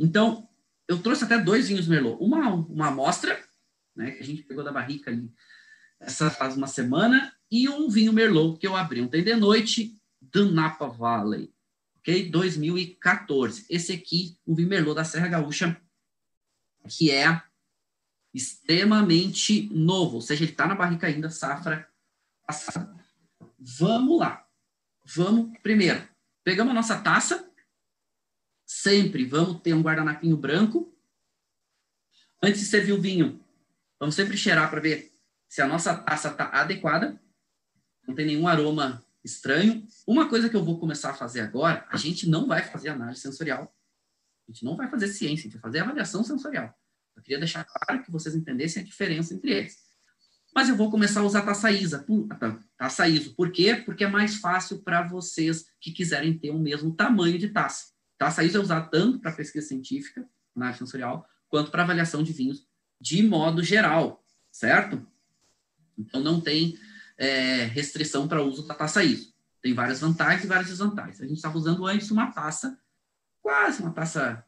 [0.00, 0.48] Então,
[0.88, 2.16] eu trouxe até dois vinhos Merlot.
[2.20, 3.38] Uma, uma amostra,
[3.94, 5.30] né, que a gente pegou da barrica ali
[6.00, 10.50] essa faz uma semana, e um vinho Merlot que eu abri ontem de noite do
[10.50, 11.52] Napa Valley,
[11.98, 12.30] ok?
[12.30, 13.66] 2014.
[13.68, 15.78] Esse aqui, o vinho Merlot da Serra Gaúcha,
[16.88, 17.42] que é
[18.32, 21.86] extremamente novo, ou seja, ele está na barrica ainda, safra
[22.46, 22.96] passada.
[23.58, 24.46] Vamos lá.
[25.04, 26.02] Vamos, primeiro,
[26.42, 27.49] pegamos a nossa taça,
[28.70, 30.96] sempre vamos ter um guardanapinho branco.
[32.40, 33.44] Antes de servir o vinho,
[33.98, 35.12] vamos sempre cheirar para ver
[35.48, 37.20] se a nossa taça está adequada,
[38.06, 39.84] não tem nenhum aroma estranho.
[40.06, 43.20] Uma coisa que eu vou começar a fazer agora, a gente não vai fazer análise
[43.20, 43.74] sensorial.
[44.48, 46.72] A gente não vai fazer ciência, a gente vai fazer avaliação sensorial.
[47.16, 49.78] Eu queria deixar claro que vocês entendessem a diferença entre eles.
[50.54, 52.06] Mas eu vou começar a usar taça ISA,
[52.78, 53.34] taça ISO.
[53.34, 53.74] Por quê?
[53.84, 57.90] Porque é mais fácil para vocês que quiserem ter o mesmo tamanho de taça.
[58.20, 62.68] Taça ISO é usada tanto para pesquisa científica, análise sensorial, quanto para avaliação de vinhos
[63.00, 65.06] de modo geral, certo?
[65.96, 66.78] Então não tem
[67.16, 69.32] é, restrição para uso da taça ISO.
[69.62, 71.18] Tem várias vantagens e várias desvantagens.
[71.18, 72.78] A gente estava usando antes uma taça,
[73.40, 74.44] quase uma taça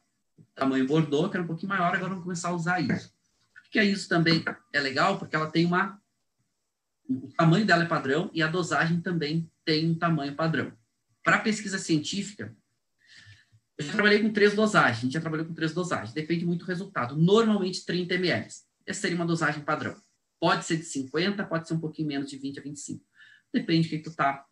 [0.53, 3.11] tamanho Bordeaux, que era um pouquinho maior, agora vamos começar a usar isso.
[3.55, 5.17] Por que isso também é legal?
[5.17, 5.99] Porque ela tem uma.
[7.09, 10.71] O tamanho dela é padrão e a dosagem também tem um tamanho padrão.
[11.23, 12.55] Para pesquisa científica,
[13.77, 16.65] eu já trabalhei com três dosagens, a gente já trabalhou com três dosagens, depende muito
[16.65, 17.17] do resultado.
[17.17, 18.47] Normalmente 30 ml.
[18.85, 19.95] Essa seria uma dosagem padrão.
[20.39, 23.03] Pode ser de 50, pode ser um pouquinho menos de 20 a 25.
[23.51, 24.45] Depende do que tu está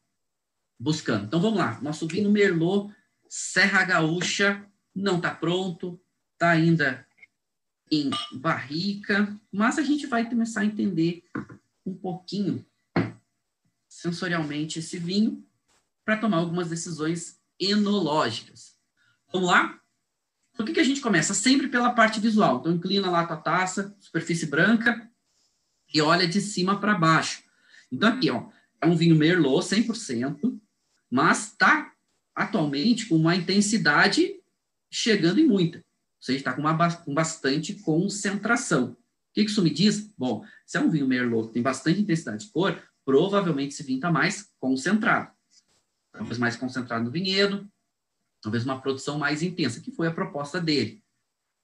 [0.80, 1.26] buscando.
[1.26, 1.80] Então vamos lá.
[1.82, 2.94] Nosso vinho Merlot
[3.30, 4.66] Serra Gaúcha
[4.96, 6.02] não está pronto,
[6.34, 7.06] está ainda
[7.92, 11.24] em barrica, mas a gente vai começar a entender
[11.86, 12.66] um pouquinho
[13.88, 15.46] sensorialmente esse vinho
[16.04, 18.81] para tomar algumas decisões enológicas.
[19.32, 19.80] Vamos lá?
[20.56, 21.34] Por que, que a gente começa?
[21.34, 22.60] Sempre pela parte visual.
[22.60, 25.10] Então, inclina lá a tua taça, superfície branca,
[25.94, 27.44] e olha de cima para baixo.
[27.92, 28.50] Então, aqui, ó,
[28.82, 30.60] é um vinho Merlot 100%,
[31.10, 31.92] mas está
[32.36, 34.36] atualmente com uma intensidade
[34.90, 35.80] chegando em muita.
[35.80, 35.84] Ou
[36.20, 36.64] seja, está com,
[37.06, 38.92] com bastante concentração.
[38.92, 40.14] O que, que isso me diz?
[40.18, 43.98] Bom, se é um vinho Merlot que tem bastante intensidade de cor, provavelmente esse vinho
[43.98, 45.32] está mais concentrado.
[46.12, 47.68] Talvez mais concentrado no vinhedo,
[48.42, 51.04] talvez uma produção mais intensa, que foi a proposta dele.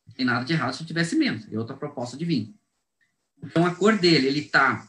[0.06, 2.54] Não tem nada de errado se tivesse menos, é outra proposta de vinho.
[3.44, 4.88] Então, a cor dele, ele está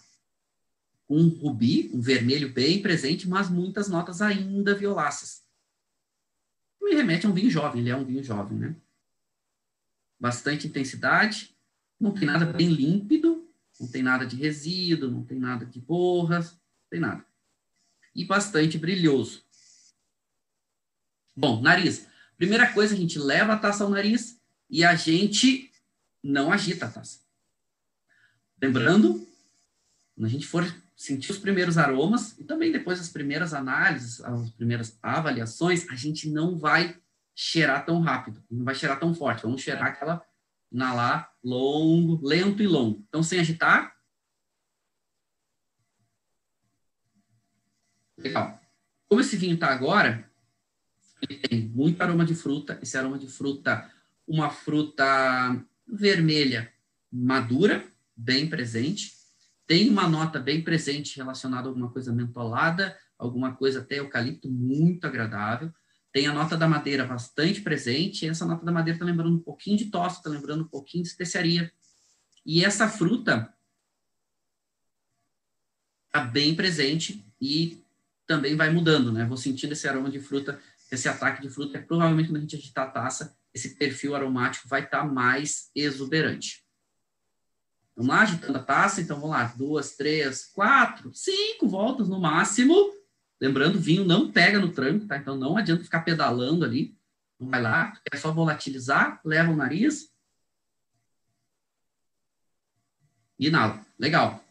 [1.07, 5.43] com um rubi, um vermelho bem presente, mas muitas notas ainda violáceas.
[6.81, 8.77] Me remete a um vinho jovem, ele é um vinho jovem, né?
[10.21, 11.55] Bastante intensidade,
[11.99, 13.49] não tem nada bem límpido,
[13.81, 17.25] não tem nada de resíduo, não tem nada de borras, não tem nada.
[18.15, 19.45] E bastante brilhoso.
[21.39, 22.05] Bom, nariz.
[22.37, 25.71] Primeira coisa, a gente leva a taça ao nariz e a gente
[26.21, 27.21] não agita a taça.
[28.61, 29.25] Lembrando,
[30.17, 30.65] quando a gente for
[30.97, 36.29] sentir os primeiros aromas e também depois as primeiras análises, as primeiras avaliações, a gente
[36.29, 37.01] não vai
[37.37, 39.45] cheirar tão rápido, não vai cheirar tão forte.
[39.45, 40.27] Vamos cheirar aquela
[40.73, 43.05] inalar longo, lento e longo.
[43.09, 43.97] Então, sem agitar.
[48.17, 48.61] Legal.
[49.09, 50.28] Como esse vinho está agora,
[51.23, 52.79] ele tem muito aroma de fruta.
[52.83, 53.91] Esse aroma de fruta,
[54.27, 56.73] uma fruta vermelha
[57.11, 59.13] madura, bem presente.
[59.67, 65.07] Tem uma nota bem presente relacionada a alguma coisa mentolada, alguma coisa até eucalipto muito
[65.07, 65.73] agradável.
[66.13, 68.25] Tem a nota da madeira bastante presente.
[68.25, 71.03] E essa nota da madeira está lembrando um pouquinho de tosse, está lembrando um pouquinho
[71.03, 71.71] de especiaria.
[72.45, 73.53] E essa fruta
[76.07, 77.85] está bem presente e
[78.27, 79.25] também vai mudando, né?
[79.27, 80.61] Vou sentindo esse aroma de fruta,
[80.91, 81.79] esse ataque de fruta.
[81.79, 85.71] É provavelmente quando a gente agitar a taça, esse perfil aromático vai estar tá mais
[85.75, 86.65] exuberante.
[87.97, 89.01] Vamos lá, agitando a taça.
[89.01, 89.45] Então, vamos lá.
[89.57, 92.95] Duas, três, quatro, cinco voltas no máximo.
[93.41, 95.17] Lembrando, vinho não pega no tranco, tá?
[95.17, 96.97] Então, não adianta ficar pedalando ali.
[97.41, 97.93] Não vai lá.
[98.13, 100.13] É só volatilizar, leva o nariz.
[103.39, 103.85] Inala.
[103.99, 104.45] Legal.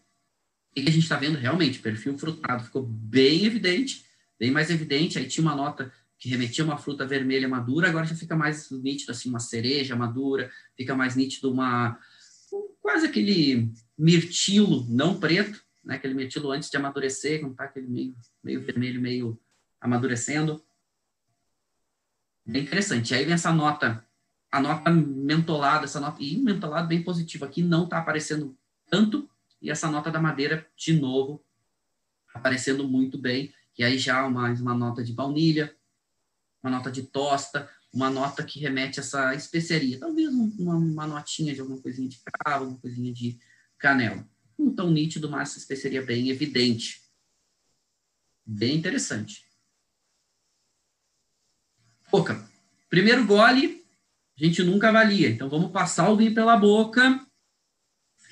[0.74, 1.80] que a gente está vendo realmente?
[1.80, 4.06] Perfil frutado ficou bem evidente,
[4.38, 5.18] bem mais evidente.
[5.18, 8.72] Aí tinha uma nota que remetia a uma fruta vermelha madura, agora já fica mais
[8.72, 12.00] nítido, assim, uma cereja madura, fica mais nítido uma...
[12.82, 15.96] quase aquele mirtilo, não preto, né?
[15.96, 19.40] Aquele mirtilo antes de amadurecer, quando tá aquele meio, meio vermelho, meio
[19.80, 20.64] amadurecendo.
[22.46, 23.14] Bem interessante.
[23.14, 24.06] Aí vem essa nota,
[24.52, 28.58] a nota mentolada, essa nota, e mentolado bem positivo aqui, não está aparecendo
[28.90, 29.30] tanto,
[29.62, 31.44] e essa nota da madeira, de novo,
[32.34, 35.76] aparecendo muito bem, e aí já mais uma nota de baunilha,
[36.68, 41.54] uma nota de tosta, uma nota que remete a essa especiaria, talvez uma, uma notinha
[41.54, 43.40] de alguma coisinha de cravo, alguma coisinha de
[43.78, 44.28] canela.
[44.58, 47.02] Não tão nítido, mas essa especiaria bem evidente.
[48.46, 49.46] Bem interessante.
[52.12, 52.50] Boca.
[52.90, 53.86] Primeiro gole,
[54.40, 55.30] a gente nunca avalia.
[55.30, 57.26] Então, vamos passar o vinho pela boca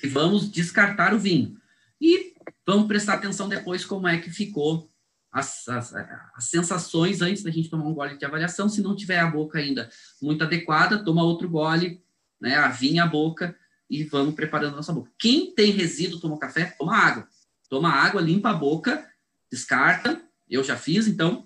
[0.02, 1.60] e vamos descartar o vinho.
[2.00, 2.34] E
[2.66, 4.92] vamos prestar atenção depois como é que ficou
[5.36, 8.70] as, as, as, sensações antes da gente tomar um gole de avaliação.
[8.70, 9.90] Se não tiver a boca ainda
[10.22, 12.02] muito adequada, toma outro gole,
[12.40, 13.54] né, avinha a boca
[13.90, 15.12] e vamos preparando a nossa boca.
[15.20, 17.28] Quem tem resíduo, toma café, toma água.
[17.70, 19.06] Toma água, limpa a boca,
[19.52, 20.22] descarta.
[20.50, 21.46] Eu já fiz, então,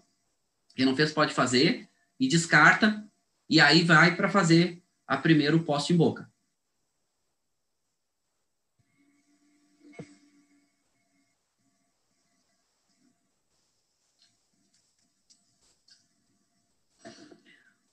[0.76, 3.04] quem não fez pode fazer e descarta,
[3.50, 6.30] e aí vai para fazer a primeiro poste em boca.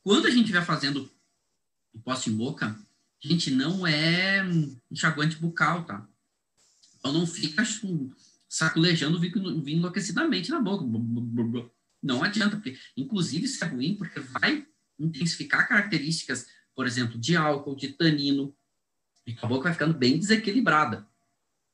[0.07, 1.11] Quando a gente vai fazendo
[1.93, 2.79] o poste em boca,
[3.25, 4.41] a gente não é
[4.89, 6.07] enxaguante bucal, tá?
[6.97, 7.65] Então não fica
[8.49, 10.85] saculejando o vinho enlouquecidamente na boca.
[12.01, 14.65] Não adianta, porque inclusive isso é ruim, porque vai
[14.97, 18.55] intensificar características, por exemplo, de álcool, de tanino,
[19.27, 21.05] e a boca vai ficando bem desequilibrada.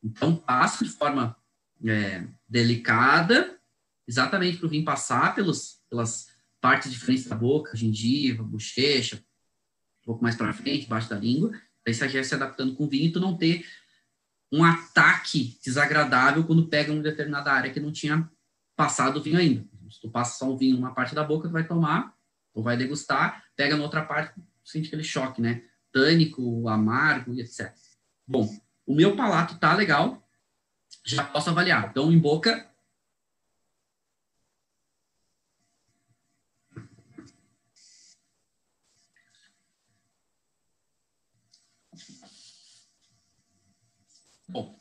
[0.03, 1.37] Então, passa de forma
[1.85, 3.61] é, delicada,
[4.09, 6.32] exatamente para o vinho passar pelos, pelas
[6.63, 11.53] partes diferentes da boca, gengiva, bochecha, um pouco mais para frente, embaixo da língua,
[11.87, 13.67] aí você já se adaptando com o vinho tu não ter
[14.51, 18.31] um ataque desagradável quando pega uma determinada área que não tinha
[18.77, 19.67] passado o vinho ainda.
[19.91, 22.15] Se tu passa só um vinho numa parte da boca, tu vai tomar,
[22.55, 25.65] ou vai degustar, pega na outra parte, sente aquele choque, né?
[25.91, 27.75] Tânico, amargo etc.
[28.27, 28.49] Bom,
[28.87, 30.23] o meu palato tá legal,
[31.05, 31.89] já posso avaliar.
[31.91, 32.73] Então, em boca,
[44.53, 44.79] Bom,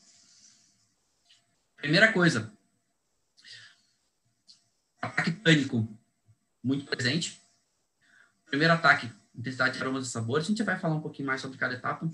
[1.81, 2.53] primeira coisa,
[5.01, 5.87] ataque pânico
[6.63, 7.41] muito presente.
[8.45, 10.45] Primeiro ataque, intensidade de aromas e sabores.
[10.45, 12.09] A gente vai falar um pouquinho mais sobre cada etapa.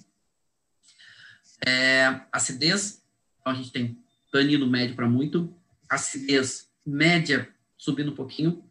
[1.65, 3.03] É, acidez,
[3.39, 4.01] então a gente tem
[4.31, 5.53] tanino médio para muito.
[5.89, 8.63] Acidez média subindo um pouquinho.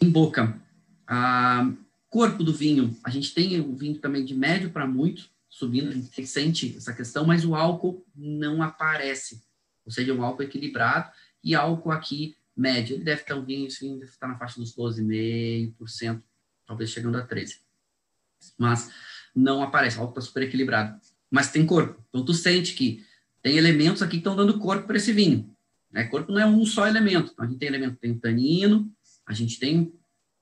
[0.00, 0.58] Em boca,
[1.06, 1.70] a
[2.08, 5.92] corpo do vinho, a gente tem o vinho também de médio para muito, subindo, a
[5.92, 9.46] gente sente essa questão, mas o álcool não aparece
[9.86, 11.10] ou seja, um álcool equilibrado,
[11.42, 12.96] e álcool aqui médio.
[12.96, 16.20] Ele deve estar um vinho, deve estar na faixa dos 12,5%,
[16.66, 17.60] talvez chegando a 13%.
[18.58, 18.90] Mas
[19.34, 21.00] não aparece, o álcool está super equilibrado.
[21.30, 22.04] Mas tem corpo.
[22.08, 23.06] Então, tu sente que
[23.40, 25.54] tem elementos aqui que estão dando corpo para esse vinho.
[25.90, 26.04] Né?
[26.04, 27.30] Corpo não é um só elemento.
[27.32, 28.92] Então, a gente tem elemento, tem tanino,
[29.24, 29.92] a gente tem um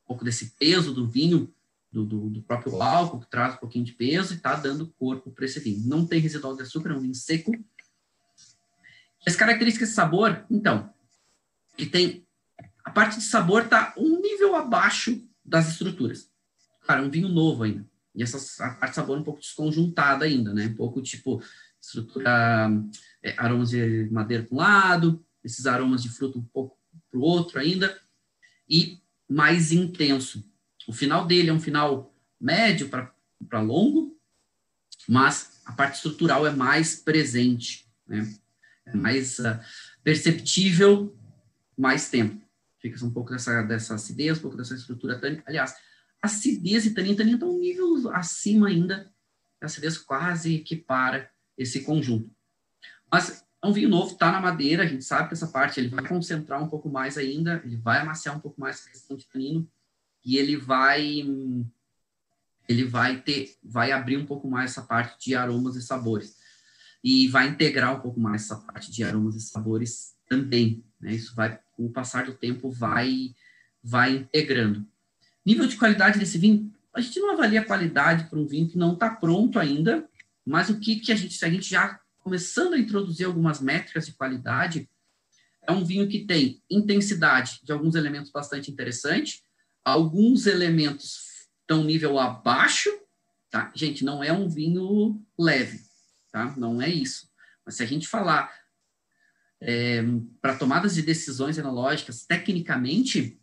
[0.06, 1.52] pouco desse peso do vinho,
[1.94, 5.30] do, do, do próprio álcool, que traz um pouquinho de peso e está dando corpo
[5.30, 5.86] para esse vinho.
[5.86, 7.52] Não tem residual de açúcar, é um vinho seco,
[9.26, 10.92] as características de sabor, então,
[11.78, 12.26] ele tem
[12.84, 16.30] a parte de sabor está um nível abaixo das estruturas.
[16.86, 17.88] Cara, é um vinho novo ainda.
[18.14, 20.66] E essa a parte de sabor é um pouco desconjuntada ainda, né?
[20.66, 21.42] Um pouco tipo
[21.80, 22.70] estrutura,
[23.22, 26.76] é, aromas de madeira para um lado, esses aromas de fruta um pouco
[27.10, 27.98] para o outro ainda,
[28.68, 30.44] e mais intenso.
[30.86, 34.18] O final dele é um final médio para longo,
[35.08, 38.34] mas a parte estrutural é mais presente, né?
[38.86, 39.58] é mais uh,
[40.02, 41.16] perceptível
[41.76, 42.44] mais tempo.
[42.80, 45.42] Fica um pouco dessa, dessa acidez, um pouco dessa estrutura tânica.
[45.46, 45.74] Aliás,
[46.20, 49.10] acidez e tanina, tanina estão um nível acima ainda,
[49.60, 52.30] a acidez quase equipara esse conjunto.
[53.10, 55.88] Mas é um vinho novo, está na madeira, a gente sabe que essa parte ele
[55.88, 59.26] vai concentrar um pouco mais ainda, ele vai amaciar um pouco mais a questão de
[59.26, 59.66] tanino,
[60.24, 61.22] e ele vai
[62.68, 66.36] ele vai ter, vai abrir um pouco mais essa parte de aromas e sabores
[67.04, 70.82] e vai integrar um pouco mais essa parte de aromas e sabores também.
[70.98, 71.12] Né?
[71.12, 73.34] Isso vai, com o passar do tempo, vai,
[73.82, 74.86] vai integrando.
[75.44, 78.78] Nível de qualidade desse vinho, a gente não avalia a qualidade para um vinho que
[78.78, 80.08] não está pronto ainda,
[80.46, 84.06] mas o que, que a gente, se a gente já começando a introduzir algumas métricas
[84.06, 84.88] de qualidade,
[85.66, 89.43] é um vinho que tem intensidade de alguns elementos bastante interessante,
[89.84, 92.90] alguns elementos estão nível abaixo,
[93.50, 93.70] tá?
[93.74, 95.80] Gente, não é um vinho leve,
[96.32, 96.54] tá?
[96.56, 97.28] Não é isso.
[97.64, 98.52] Mas se a gente falar
[99.60, 100.02] é,
[100.40, 103.40] para tomadas de decisões enológicas, tecnicamente,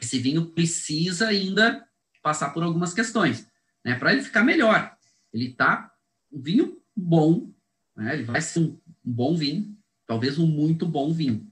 [0.00, 1.86] esse vinho precisa ainda
[2.22, 3.46] passar por algumas questões,
[3.84, 3.94] né?
[3.94, 4.96] Para ele ficar melhor.
[5.32, 5.92] Ele tá
[6.32, 7.52] um vinho bom,
[7.96, 8.14] né?
[8.14, 9.76] Ele vai ser um, bom vinho,
[10.06, 11.50] talvez um muito bom vinho.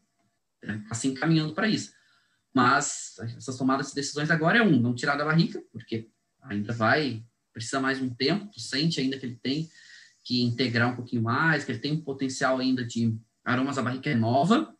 [0.62, 0.84] Né?
[0.91, 1.95] Assim caminhando para isso.
[2.57, 6.09] Mas essas tomadas de decisões agora é um, não tirar da barrica, porque
[6.40, 9.68] ainda vai, precisa mais um tempo, tu sente ainda que ele tem
[10.24, 14.09] que integrar um pouquinho mais, que ele tem um potencial ainda de aromas, a barrica
[14.09, 14.74] é nova,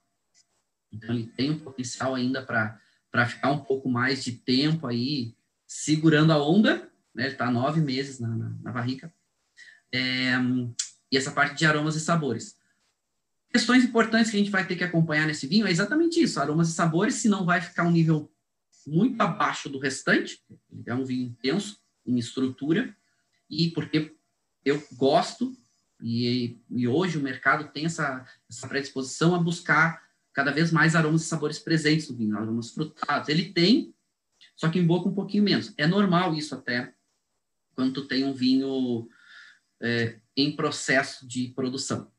[0.91, 6.33] então ele tem um potencial ainda para ficar um pouco mais de tempo aí segurando
[6.33, 7.25] a onda, né?
[7.25, 9.13] Ele está nove meses na, na, na barrica.
[9.93, 10.33] É,
[11.13, 12.57] e essa parte de aromas e sabores.
[13.57, 16.69] Questões importantes que a gente vai ter que acompanhar nesse vinho é exatamente isso: aromas
[16.69, 18.31] e sabores, se não vai ficar um nível
[18.87, 20.45] muito abaixo do restante.
[20.85, 22.95] É um vinho intenso em estrutura,
[23.49, 24.15] e porque
[24.63, 25.57] eu gosto,
[26.03, 31.23] e, e hoje o mercado tem essa, essa predisposição a buscar cada vez mais aromas
[31.23, 33.31] e sabores presentes no vinho, aromas frutados.
[33.31, 33.95] Ele tem,
[34.55, 35.73] só que em boca um pouquinho menos.
[35.79, 36.93] É normal isso até,
[37.75, 39.09] quando tu tem um vinho
[39.81, 42.15] é, em processo de produção.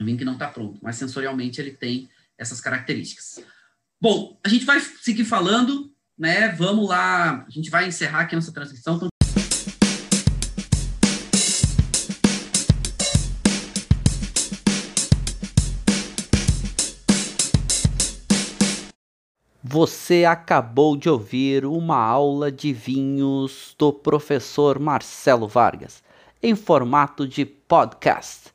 [0.00, 3.44] Um vinho que não está pronto, mas sensorialmente ele tem essas características.
[4.00, 6.48] Bom, a gente vai seguir falando, né?
[6.52, 8.96] Vamos lá, a gente vai encerrar aqui nossa transmissão.
[8.96, 9.08] Então...
[19.62, 26.02] Você acabou de ouvir uma aula de vinhos do professor Marcelo Vargas
[26.42, 28.50] em formato de podcast.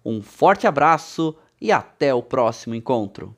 [0.06, 3.36] Um forte abraço e até o próximo encontro.